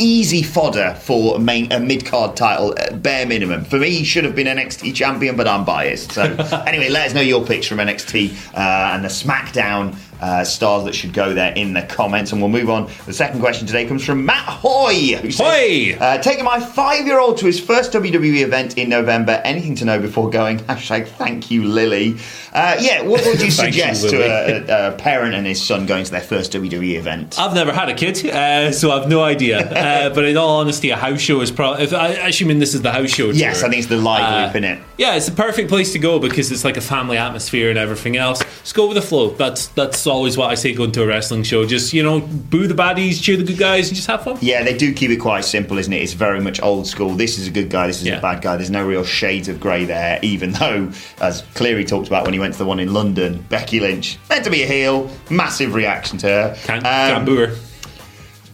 easy 0.00 0.42
fodder 0.42 0.94
for 1.00 1.36
a 1.36 1.38
main 1.38 1.70
a 1.72 1.80
mid 1.80 2.06
card 2.06 2.36
title, 2.36 2.78
at 2.78 3.02
bare 3.02 3.26
minimum. 3.26 3.64
For 3.64 3.78
me, 3.78 3.90
he 3.90 4.04
should 4.04 4.24
have 4.24 4.34
been 4.34 4.46
NXT 4.46 4.94
champion, 4.94 5.36
but 5.36 5.48
I'm 5.48 5.64
biased. 5.64 6.12
So 6.12 6.22
anyway, 6.66 6.88
let 6.88 7.08
us 7.08 7.14
know 7.14 7.20
your 7.20 7.44
picks 7.44 7.66
from 7.66 7.78
NXT 7.78 8.32
uh, 8.54 8.94
and 8.94 9.04
the 9.04 9.08
SmackDown. 9.08 9.96
Uh, 10.20 10.44
stars 10.44 10.84
that 10.84 10.94
should 10.94 11.12
go 11.12 11.32
there 11.34 11.52
in 11.52 11.74
the 11.74 11.82
comments, 11.82 12.32
and 12.32 12.40
we'll 12.40 12.50
move 12.50 12.68
on. 12.70 12.90
The 13.06 13.12
second 13.12 13.40
question 13.40 13.66
today 13.66 13.86
comes 13.86 14.04
from 14.04 14.26
Matt 14.26 14.44
Hoy, 14.44 15.16
who 15.16 15.30
says, 15.30 15.46
Hoy! 15.46 15.96
uh, 16.00 16.18
taking 16.18 16.44
my 16.44 16.58
five-year-old 16.60 17.38
to 17.38 17.46
his 17.46 17.60
first 17.60 17.92
WWE 17.92 18.42
event 18.42 18.76
in 18.76 18.88
November. 18.88 19.40
Anything 19.44 19.74
to 19.76 19.84
know 19.84 20.00
before 20.00 20.30
going? 20.30 20.58
Hashtag 20.68 21.08
thank 21.08 21.50
you, 21.50 21.64
Lily. 21.64 22.16
Uh, 22.52 22.76
yeah, 22.80 23.02
what 23.02 23.24
would 23.24 23.40
you 23.40 23.50
Thank 23.58 23.74
you, 23.74 23.82
suggest 23.82 24.10
to 24.10 24.22
a, 24.22 24.88
a, 24.88 24.94
a 24.94 24.96
parent 24.96 25.34
and 25.34 25.46
his 25.46 25.62
son 25.64 25.86
going 25.86 26.04
to 26.04 26.10
their 26.10 26.20
first 26.20 26.52
WWE 26.52 26.96
event? 26.96 27.38
I've 27.38 27.54
never 27.54 27.72
had 27.72 27.88
a 27.88 27.94
kid, 27.94 28.24
uh, 28.26 28.72
so 28.72 28.90
I've 28.90 29.08
no 29.08 29.22
idea. 29.22 29.60
Uh, 29.60 30.10
but 30.14 30.24
in 30.24 30.36
all 30.36 30.58
honesty, 30.60 30.90
a 30.90 30.96
house 30.96 31.20
show 31.20 31.40
is 31.40 31.50
probably. 31.50 31.84
If 31.84 31.92
I 31.92 32.08
assuming 32.08 32.58
this 32.58 32.74
is 32.74 32.82
the 32.82 32.92
house 32.92 33.10
show. 33.10 33.30
Yes, 33.30 33.60
tour, 33.60 33.68
I 33.68 33.70
think 33.70 33.80
it's 33.80 33.88
the 33.88 33.98
live 33.98 34.24
uh, 34.24 34.46
loop 34.46 34.56
in 34.56 34.64
it. 34.64 34.82
Yeah, 34.96 35.14
it's 35.14 35.26
the 35.26 35.34
perfect 35.36 35.68
place 35.68 35.92
to 35.92 35.98
go 35.98 36.18
because 36.18 36.50
it's 36.50 36.64
like 36.64 36.76
a 36.76 36.80
family 36.80 37.16
atmosphere 37.16 37.70
and 37.70 37.78
everything 37.78 38.16
else. 38.16 38.42
Just 38.60 38.74
go 38.74 38.86
with 38.88 38.96
the 38.96 39.02
flow. 39.02 39.30
That's 39.30 39.68
that's 39.68 39.98
always 40.08 40.36
what 40.36 40.50
I 40.50 40.54
say 40.54 40.72
going 40.74 40.92
to 40.92 41.02
a 41.02 41.06
wrestling 41.06 41.42
show. 41.44 41.64
Just 41.66 41.92
you 41.92 42.02
know, 42.02 42.20
boo 42.20 42.66
the 42.66 42.74
baddies, 42.74 43.22
cheer 43.22 43.36
the 43.36 43.44
good 43.44 43.58
guys, 43.58 43.88
and 43.88 43.96
just 43.96 44.08
have 44.08 44.24
fun. 44.24 44.38
Yeah, 44.40 44.62
they 44.64 44.76
do 44.76 44.92
keep 44.92 45.10
it 45.10 45.16
quite 45.18 45.44
simple, 45.44 45.78
isn't 45.78 45.92
it? 45.92 46.02
It's 46.02 46.14
very 46.14 46.40
much 46.40 46.60
old 46.62 46.86
school. 46.86 47.10
This 47.10 47.38
is 47.38 47.46
a 47.46 47.50
good 47.50 47.70
guy, 47.70 47.86
this 47.86 48.00
is 48.00 48.06
Yeah. 48.08 48.18
a 48.18 48.22
bad 48.22 48.42
guy. 48.42 48.56
There's 48.56 48.70
no 48.70 48.84
real 48.86 49.04
shades 49.04 49.48
of 49.48 49.60
grey 49.60 49.84
there, 49.84 50.18
even 50.22 50.52
though, 50.52 50.90
as 51.20 51.42
Cleary 51.54 51.84
talked 51.84 52.08
about 52.08 52.24
when 52.24 52.32
he 52.34 52.40
went 52.40 52.54
to 52.54 52.58
the 52.58 52.66
one 52.66 52.80
in 52.80 52.92
London, 52.92 53.44
Becky 53.48 53.78
Lynch, 53.80 54.16
meant 54.28 54.44
to 54.44 54.50
be 54.50 54.62
a 54.62 54.66
heel, 54.66 55.10
massive 55.30 55.74
reaction 55.74 56.18
to 56.18 56.26
her. 56.26 56.56
Can't, 56.64 56.84
Um, 56.86 57.26
her. 57.36 57.54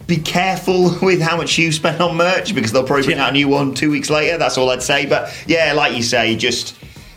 be 0.07 0.17
careful 0.17 0.95
with 1.01 1.21
how 1.21 1.37
much 1.37 1.57
you 1.57 1.71
spend 1.71 2.01
on 2.01 2.15
merch 2.15 2.53
because 2.53 2.71
they'll 2.71 2.83
probably 2.83 3.05
bring 3.05 3.17
Yeah. 3.17 3.23
out 3.25 3.29
a 3.31 3.33
new 3.33 3.47
one 3.47 3.73
two 3.73 3.89
weeks 3.89 4.09
later. 4.09 4.37
That's 4.37 4.57
all 4.57 4.69
I'd 4.69 4.83
say. 4.83 5.05
But 5.05 5.31
yeah, 5.47 5.73
like 5.73 5.95
you 5.95 6.03
say, 6.03 6.35
just 6.35 6.75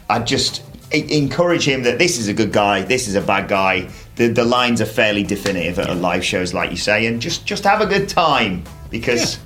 I 0.08 0.20
just 0.20 0.62
encourage 0.90 1.66
him 1.68 1.82
that 1.82 1.98
this 1.98 2.18
is 2.18 2.28
a 2.28 2.32
good 2.32 2.50
guy, 2.50 2.80
this 2.82 3.08
is 3.08 3.14
a 3.14 3.20
bad 3.20 3.46
guy. 3.48 3.88
The, 4.18 4.28
the 4.28 4.44
lines 4.44 4.80
are 4.80 4.86
fairly 4.86 5.22
definitive 5.22 5.78
at 5.78 5.96
live 5.96 6.24
shows, 6.24 6.52
like 6.52 6.70
you 6.70 6.76
say, 6.76 7.06
and 7.06 7.22
just 7.22 7.46
just 7.46 7.64
have 7.64 7.80
a 7.80 7.86
good 7.86 8.08
time 8.08 8.64
because 8.90 9.38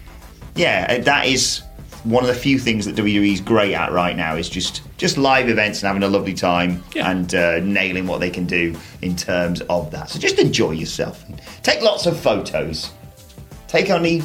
yeah, 0.55 0.99
that 0.99 1.27
is 1.27 1.63
one 2.05 2.25
of 2.25 2.29
the 2.29 2.35
few 2.35 2.59
things 2.59 2.85
that 2.87 2.97
WWE's 2.97 3.41
great 3.41 3.75
at 3.75 3.93
right 3.93 4.17
now 4.17 4.35
is 4.35 4.49
just 4.49 4.83
just 4.97 5.17
live 5.19 5.49
events 5.49 5.83
and 5.83 5.87
having 5.89 6.03
a 6.03 6.09
lovely 6.09 6.35
time 6.35 6.83
Yeah. 6.95 7.11
and 7.11 7.35
uh, 7.35 7.59
nailing 7.61 8.07
what 8.07 8.19
they 8.21 8.31
can 8.31 8.47
do 8.47 8.75
in 9.03 9.15
terms 9.15 9.61
of 9.69 9.91
that. 9.93 10.09
So 10.11 10.19
just 10.19 10.39
enjoy 10.39 10.73
yourself. 10.73 11.23
Take 11.63 11.83
lots 11.83 12.07
of 12.07 12.19
photos. 12.19 12.91
Take 13.69 13.91
only 13.91 14.23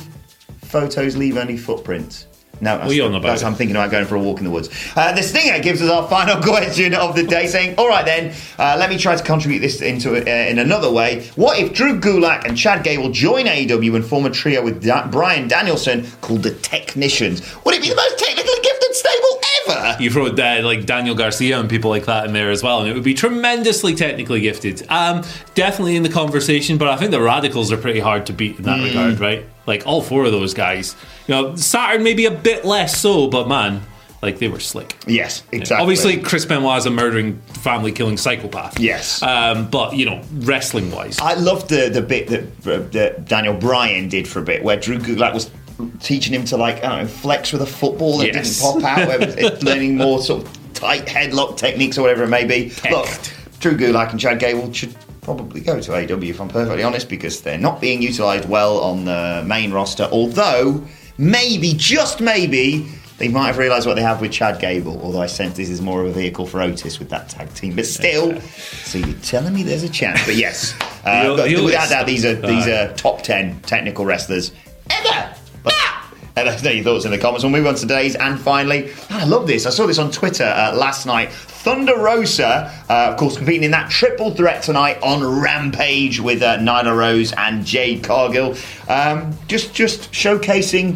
photos, 0.63 1.15
leave 1.17 1.37
only 1.37 1.57
footprints. 1.57 2.25
No, 2.61 2.77
that's, 2.77 2.93
you 2.93 3.03
all 3.03 3.09
know 3.09 3.17
about 3.17 3.29
that's 3.29 3.41
it. 3.41 3.45
I'm 3.45 3.55
thinking 3.55 3.75
about 3.75 3.91
going 3.91 4.05
for 4.05 4.15
a 4.15 4.19
walk 4.19 4.39
in 4.39 4.45
the 4.45 4.51
woods. 4.51 4.69
Uh, 4.95 5.13
the 5.13 5.21
Stinger 5.23 5.59
gives 5.59 5.81
us 5.81 5.89
our 5.89 6.07
final 6.07 6.41
question 6.43 6.93
of 6.93 7.15
the 7.15 7.23
day, 7.23 7.47
saying, 7.47 7.75
"All 7.77 7.87
right 7.87 8.05
then, 8.05 8.33
uh, 8.57 8.75
let 8.79 8.89
me 8.89 8.97
try 8.97 9.15
to 9.15 9.23
contribute 9.23 9.59
this 9.59 9.81
into 9.81 10.13
it 10.15 10.27
uh, 10.27 10.49
in 10.49 10.59
another 10.59 10.91
way. 10.91 11.27
What 11.35 11.59
if 11.59 11.73
Drew 11.73 11.99
Gulak 11.99 12.45
and 12.45 12.57
Chad 12.57 12.83
Gable 12.83 13.11
join 13.11 13.45
AEW 13.45 13.95
and 13.95 14.05
form 14.05 14.25
a 14.25 14.29
trio 14.31 14.63
with 14.63 14.83
da- 14.83 15.07
Bryan 15.07 15.47
Danielson 15.47 16.07
called 16.21 16.43
the 16.43 16.51
Technicians? 16.55 17.41
Would 17.65 17.75
it 17.75 17.81
be 17.81 17.89
the 17.89 17.95
most 17.95 18.17
technically 18.19 18.59
gifted 18.61 18.95
stable 18.95 19.41
ever?" 19.67 19.97
You 20.01 20.09
throw 20.09 20.27
uh, 20.27 20.61
like 20.63 20.85
Daniel 20.85 21.15
Garcia 21.15 21.59
and 21.59 21.69
people 21.69 21.89
like 21.89 22.05
that 22.05 22.25
in 22.25 22.33
there 22.33 22.49
as 22.51 22.63
well, 22.63 22.81
and 22.81 22.89
it 22.89 22.93
would 22.93 23.03
be 23.03 23.13
tremendously 23.13 23.95
technically 23.95 24.41
gifted. 24.41 24.85
Um, 24.89 25.23
definitely 25.55 25.95
in 25.95 26.03
the 26.03 26.09
conversation, 26.09 26.77
but 26.77 26.87
I 26.87 26.97
think 26.97 27.11
the 27.11 27.19
Radicalz 27.19 27.71
are 27.71 27.77
pretty 27.77 27.99
hard 27.99 28.25
to 28.27 28.33
beat 28.33 28.57
in 28.57 28.63
that 28.63 28.83
regard, 28.83 29.19
right? 29.19 29.45
Like 29.67 29.85
all 29.85 30.01
four 30.01 30.25
of 30.25 30.31
those 30.31 30.53
guys. 30.53 30.95
You 31.27 31.35
know, 31.35 31.55
Saturn 31.55 32.01
maybe 32.03 32.25
a 32.25 32.31
bit 32.31 32.63
less 32.65 32.97
so, 32.99 33.27
but 33.27 33.47
man, 33.47 33.81
like 34.21 34.39
they 34.39 34.47
were 34.47 34.59
slick. 34.61 34.95
Yes, 35.05 35.43
exactly. 35.51 35.81
Obviously, 35.83 36.17
Chris 36.21 36.45
Benoit 36.45 36.77
is 36.79 36.85
a 36.85 36.89
murdering, 36.89 37.39
family-killing 37.61 38.17
psychopath. 38.17 38.79
Yes. 38.79 39.21
um, 39.21 39.69
but 39.69 39.93
you 39.95 40.05
know, 40.05 40.23
wrestling-wise, 40.33 41.19
I 41.19 41.33
loved 41.35 41.69
the 41.69 41.89
the 41.89 42.01
bit 42.01 42.27
that, 42.29 42.43
uh, 42.67 42.87
that 42.93 43.25
Daniel 43.25 43.53
Bryan 43.53 44.07
did 44.09 44.27
for 44.27 44.39
a 44.39 44.43
bit, 44.43 44.63
where 44.63 44.77
Drew 44.77 44.97
Gulak 44.99 45.33
was 45.33 45.51
teaching 45.99 46.33
him 46.33 46.43
to 46.45 46.57
like 46.57 46.77
I 46.77 46.89
don't 46.89 47.01
know 47.01 47.07
flex 47.07 47.51
with 47.53 47.61
a 47.61 47.65
football 47.67 48.17
that 48.19 48.33
Yes. 48.33 48.59
didn't 48.61 48.81
pop 48.81 48.97
out, 48.97 49.07
where 49.07 49.21
it 49.21 49.51
was 49.53 49.63
learning 49.63 49.97
more 49.97 50.21
sort 50.21 50.43
of 50.43 50.73
tight 50.73 51.05
headlock 51.05 51.57
techniques 51.57 51.97
or 51.97 52.01
whatever 52.03 52.23
it 52.23 52.29
may 52.29 52.45
be. 52.45 52.71
Look, 52.89 53.07
Drew 53.59 53.75
Gulak 53.77 54.11
and 54.11 54.19
Chad 54.19 54.39
Gable 54.39 54.71
should 54.73 54.95
probably 55.27 55.59
go 55.59 55.81
to 55.81 55.93
AW 55.93 56.21
if 56.21 56.39
I'm 56.39 56.47
perfectly 56.47 56.83
honest, 56.83 57.09
because 57.09 57.41
they're 57.41 57.57
not 57.57 57.81
being 57.81 58.01
utilised 58.01 58.47
well 58.47 58.79
on 58.79 59.03
the 59.03 59.43
main 59.45 59.73
roster. 59.73 60.07
Although 60.09 60.85
maybe, 61.17 61.73
just 61.75 62.21
maybe. 62.21 62.87
They 63.17 63.29
might 63.29 63.47
have 63.47 63.57
realised 63.57 63.87
what 63.87 63.95
they 63.95 64.03
have 64.03 64.21
with 64.21 64.31
Chad 64.31 64.61
Gable, 64.61 65.01
although 65.01 65.23
I 65.23 65.25
sense 65.25 65.57
this 65.57 65.71
is 65.71 65.81
more 65.81 66.01
of 66.01 66.07
a 66.07 66.11
vehicle 66.11 66.45
for 66.45 66.61
Otis 66.61 66.99
with 66.99 67.09
that 67.09 67.29
tag 67.29 67.51
team. 67.55 67.75
But 67.75 67.87
still, 67.87 68.39
so 68.41 68.99
you're 68.99 69.17
telling 69.23 69.55
me 69.55 69.63
there's 69.63 69.81
a 69.81 69.89
chance. 69.89 70.23
But 70.23 70.35
yes, 70.35 70.75
uh, 71.03 71.35
but 71.35 71.49
he'll 71.49 71.65
without 71.65 71.89
doubt, 71.89 72.05
these 72.05 72.23
are 72.23 72.35
these 72.35 72.67
are 72.67 72.93
top 72.93 73.23
ten 73.23 73.59
technical 73.61 74.05
wrestlers 74.05 74.51
let 76.43 76.55
us 76.55 76.63
know 76.63 76.71
your 76.71 76.83
thoughts 76.83 77.05
in 77.05 77.11
the 77.11 77.17
comments. 77.17 77.43
We'll 77.43 77.51
move 77.51 77.65
on 77.65 77.75
to 77.75 77.81
today's. 77.81 78.15
And 78.15 78.39
finally, 78.39 78.91
I 79.09 79.25
love 79.25 79.47
this. 79.47 79.65
I 79.65 79.69
saw 79.71 79.87
this 79.87 79.97
on 79.97 80.11
Twitter 80.11 80.43
uh, 80.43 80.75
last 80.75 81.05
night. 81.05 81.31
Thunder 81.31 81.97
Rosa, 81.97 82.71
uh, 82.89 83.09
of 83.11 83.17
course, 83.17 83.35
competing 83.37 83.63
in 83.63 83.71
that 83.71 83.89
triple 83.89 84.31
threat 84.31 84.63
tonight 84.63 84.99
on 85.01 85.23
Rampage 85.41 86.19
with 86.19 86.41
uh, 86.41 86.57
Nyla 86.57 86.95
Rose 86.95 87.33
and 87.33 87.65
Jade 87.65 88.03
Cargill. 88.03 88.55
Um, 88.87 89.37
just, 89.47 89.73
just 89.73 90.11
showcasing. 90.11 90.95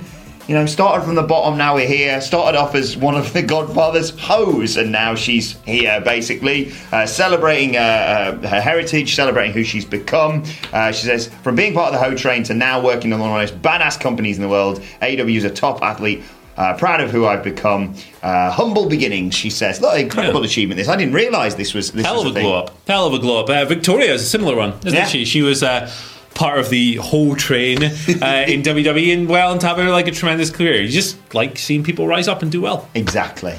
You 0.51 0.57
know, 0.57 0.65
started 0.65 1.05
from 1.05 1.15
the 1.15 1.23
bottom, 1.23 1.57
now 1.57 1.75
we're 1.75 1.87
here. 1.87 2.19
Started 2.19 2.57
off 2.59 2.75
as 2.75 2.97
one 2.97 3.15
of 3.15 3.31
the 3.31 3.41
Godfather's 3.55 4.09
hoes, 4.19 4.75
and 4.75 4.91
now 4.91 5.15
she's 5.15 5.53
here, 5.61 6.01
basically, 6.01 6.73
uh, 6.91 7.05
celebrating 7.05 7.77
uh, 7.77 7.79
uh, 7.79 8.47
her 8.49 8.59
heritage, 8.59 9.15
celebrating 9.15 9.53
who 9.53 9.63
she's 9.63 9.85
become. 9.85 10.43
Uh, 10.73 10.91
she 10.91 11.05
says, 11.05 11.29
from 11.41 11.55
being 11.55 11.73
part 11.73 11.93
of 11.93 11.97
the 11.97 12.05
hoe 12.05 12.15
train 12.17 12.43
to 12.43 12.53
now 12.53 12.83
working 12.83 13.13
on 13.13 13.21
one 13.21 13.29
of 13.29 13.33
the 13.49 13.55
most 13.55 13.61
badass 13.63 13.97
companies 13.97 14.35
in 14.35 14.41
the 14.41 14.49
world, 14.49 14.81
AEW 15.01 15.37
is 15.37 15.45
a 15.45 15.49
top 15.49 15.81
athlete. 15.81 16.21
Uh, 16.57 16.77
proud 16.77 16.99
of 16.99 17.11
who 17.11 17.25
I've 17.25 17.45
become. 17.45 17.95
Uh, 18.21 18.51
humble 18.51 18.89
beginnings, 18.89 19.33
she 19.33 19.49
says. 19.49 19.79
Look, 19.79 19.97
incredible 19.97 20.41
Yeah. 20.41 20.47
achievement. 20.47 20.79
This 20.79 20.89
I 20.89 20.97
didn't 20.97 21.13
realise 21.13 21.53
this 21.55 21.73
was 21.73 21.91
this 21.93 22.05
hell 22.05 22.15
was 22.15 22.25
of 22.25 22.31
a 22.31 22.33
thing. 22.33 22.43
glow 22.43 22.57
up. 22.57 22.75
Hell 22.89 23.07
of 23.07 23.13
a 23.13 23.19
glow 23.19 23.39
up. 23.39 23.49
Uh, 23.49 23.63
Victoria 23.63 24.13
is 24.13 24.21
a 24.21 24.25
similar 24.25 24.57
one, 24.57 24.73
isn't 24.85 24.93
Yeah. 24.93 25.05
she? 25.05 25.23
She 25.23 25.43
was 25.43 25.63
uh, 25.63 25.89
part 26.33 26.59
of 26.59 26.69
the 26.69 26.95
whole 26.95 27.35
train 27.35 27.83
uh, 27.83 27.87
in 28.47 28.61
WWE 28.63 29.13
and 29.13 29.29
well, 29.29 29.51
and 29.51 29.61
to 29.61 29.67
have 29.67 29.77
like 29.77 30.07
a 30.07 30.11
tremendous 30.11 30.49
career. 30.49 30.81
You 30.81 30.89
just 30.89 31.17
like 31.33 31.57
seeing 31.57 31.83
people 31.83 32.07
rise 32.07 32.27
up 32.27 32.41
and 32.41 32.51
do 32.51 32.61
well. 32.61 32.89
Exactly. 32.93 33.55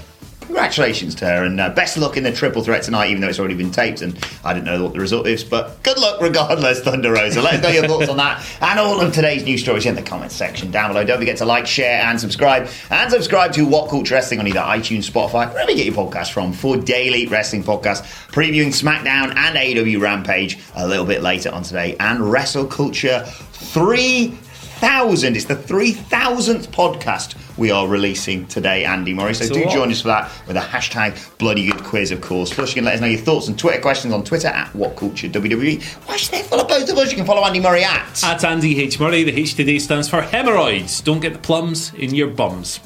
Congratulations 0.53 1.15
to 1.15 1.25
her, 1.25 1.45
and 1.45 1.59
uh, 1.59 1.71
best 1.71 1.97
luck 1.97 2.19
in 2.19 2.25
the 2.25 2.31
triple 2.31 2.63
threat 2.63 2.83
tonight, 2.83 3.09
even 3.09 3.23
though 3.23 3.29
it's 3.29 3.39
already 3.39 3.55
been 3.55 3.71
taped, 3.71 4.03
and 4.03 4.15
I 4.45 4.53
didn't 4.53 4.67
know 4.67 4.83
what 4.83 4.93
the 4.93 5.01
result 5.01 5.27
is, 5.27 5.43
but 5.43 5.83
good 5.83 5.97
luck 5.97 6.21
regardless, 6.21 6.81
Thunder 6.81 7.11
Rosa. 7.11 7.41
Let 7.41 7.55
us 7.55 7.63
know 7.63 7.71
your 7.71 7.89
thoughts 7.89 8.11
on 8.11 8.19
that, 8.19 8.47
and 8.61 8.79
all 8.79 9.01
of 9.01 9.15
today's 9.15 9.45
news 9.45 9.63
stories 9.63 9.87
in 9.87 9.95
the 9.95 10.03
comments 10.03 10.35
section 10.35 10.71
down 10.71 10.91
below. 10.91 11.05
Don't 11.05 11.19
forget 11.19 11.39
to 11.39 11.47
like, 11.47 11.67
share, 11.67 12.03
and 12.03 12.21
subscribe, 12.21 12.69
and 12.91 13.11
subscribe 13.11 13.55
to 13.55 13.65
What 13.65 13.89
Culture 13.89 14.15
Wrestling 14.15 14.41
on 14.41 14.47
either 14.47 14.61
iTunes, 14.61 15.11
Spotify, 15.11 15.51
wherever 15.51 15.71
you 15.71 15.77
get 15.79 15.87
your 15.87 15.95
podcast 15.95 16.33
from, 16.33 16.53
for 16.53 16.77
daily 16.77 17.27
wrestling 17.27 17.65
podcasts, 17.65 18.03
previewing 18.31 18.79
SmackDown 18.79 19.35
and 19.35 19.57
AEW 19.57 20.03
Rampage 20.03 20.59
a 20.75 20.87
little 20.87 21.07
bit 21.07 21.23
later 21.23 21.49
on 21.51 21.63
today, 21.63 21.97
and 21.99 22.31
Wrestle 22.31 22.67
Culture 22.67 23.25
3000. 23.53 24.52
3000. 24.83 25.37
It's 25.37 25.45
the 25.45 25.55
3000th 25.55 26.67
podcast 26.67 27.37
we 27.57 27.71
are 27.71 27.87
releasing 27.87 28.49
today, 28.49 28.85
Andy 28.85 29.15
Murray. 29.15 29.33
So 29.33 29.45
It's 29.45 29.53
do 29.53 29.65
join 29.71 29.93
us 29.93 30.01
for 30.01 30.09
that 30.09 30.29
with 30.49 30.57
a 30.57 30.61
hashtag 30.61 31.39
bloody 31.39 31.71
good 31.71 31.85
quiz, 31.85 32.11
of 32.11 32.21
course. 32.21 32.53
Plus, 32.53 32.71
you 32.71 32.75
can 32.75 32.87
let 32.87 32.95
us 32.95 33.01
know 33.01 33.07
your 33.07 33.21
thoughts 33.21 33.47
and 33.47 33.57
Twitter 33.57 33.81
questions 33.81 34.13
on 34.13 34.25
Twitter 34.25 34.49
at 34.49 34.75
What 34.75 34.97
Culture 34.97 35.29
WWE. 35.29 35.81
Why 36.09 36.17
should 36.17 36.33
they 36.33 36.43
follow 36.43 36.65
both 36.67 36.91
of 36.91 36.99
us? 36.99 37.13
You 37.13 37.17
can 37.17 37.27
follow 37.27 37.45
Andy 37.45 37.61
Murray 37.61 37.85
at. 37.85 38.25
At 38.25 38.43
Andy 38.43 38.83
H. 38.83 38.99
Murray, 38.99 39.23
the 39.23 39.33
H 39.33 39.55
today 39.55 39.79
stands 39.79 40.09
for 40.09 40.21
hemorrhoids. 40.21 41.01
Don't 41.01 41.21
get 41.21 41.35
the 41.35 41.39
plums 41.39 41.95
in 41.95 42.13
your 42.13 42.27
bums. 42.27 42.81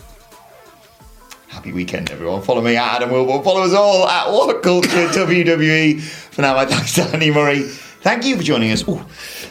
Happy 1.49 1.73
weekend, 1.73 2.11
everyone. 2.11 2.43
Follow 2.43 2.61
me 2.61 2.77
at 2.77 2.97
Adam 2.97 3.09
Wilborn. 3.09 3.43
Follow 3.43 3.63
us 3.63 3.73
all 3.73 4.07
at 4.07 4.31
What 4.31 4.63
Culture 4.63 4.89
WWE. 4.91 5.99
For 6.03 6.43
now, 6.43 6.57
my 6.57 6.67
thanks 6.67 6.95
to 6.97 7.05
Andy 7.05 7.31
Murray. 7.31 7.63
Thank 7.63 8.27
you 8.27 8.37
for 8.37 8.43
joining 8.43 8.71
us. 8.71 8.87
Ooh, 8.87 9.03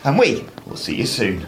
and 0.04 0.20
we 0.20 0.46
will 0.68 0.78
see 0.78 0.94
you 0.96 1.08
soon. 1.08 1.48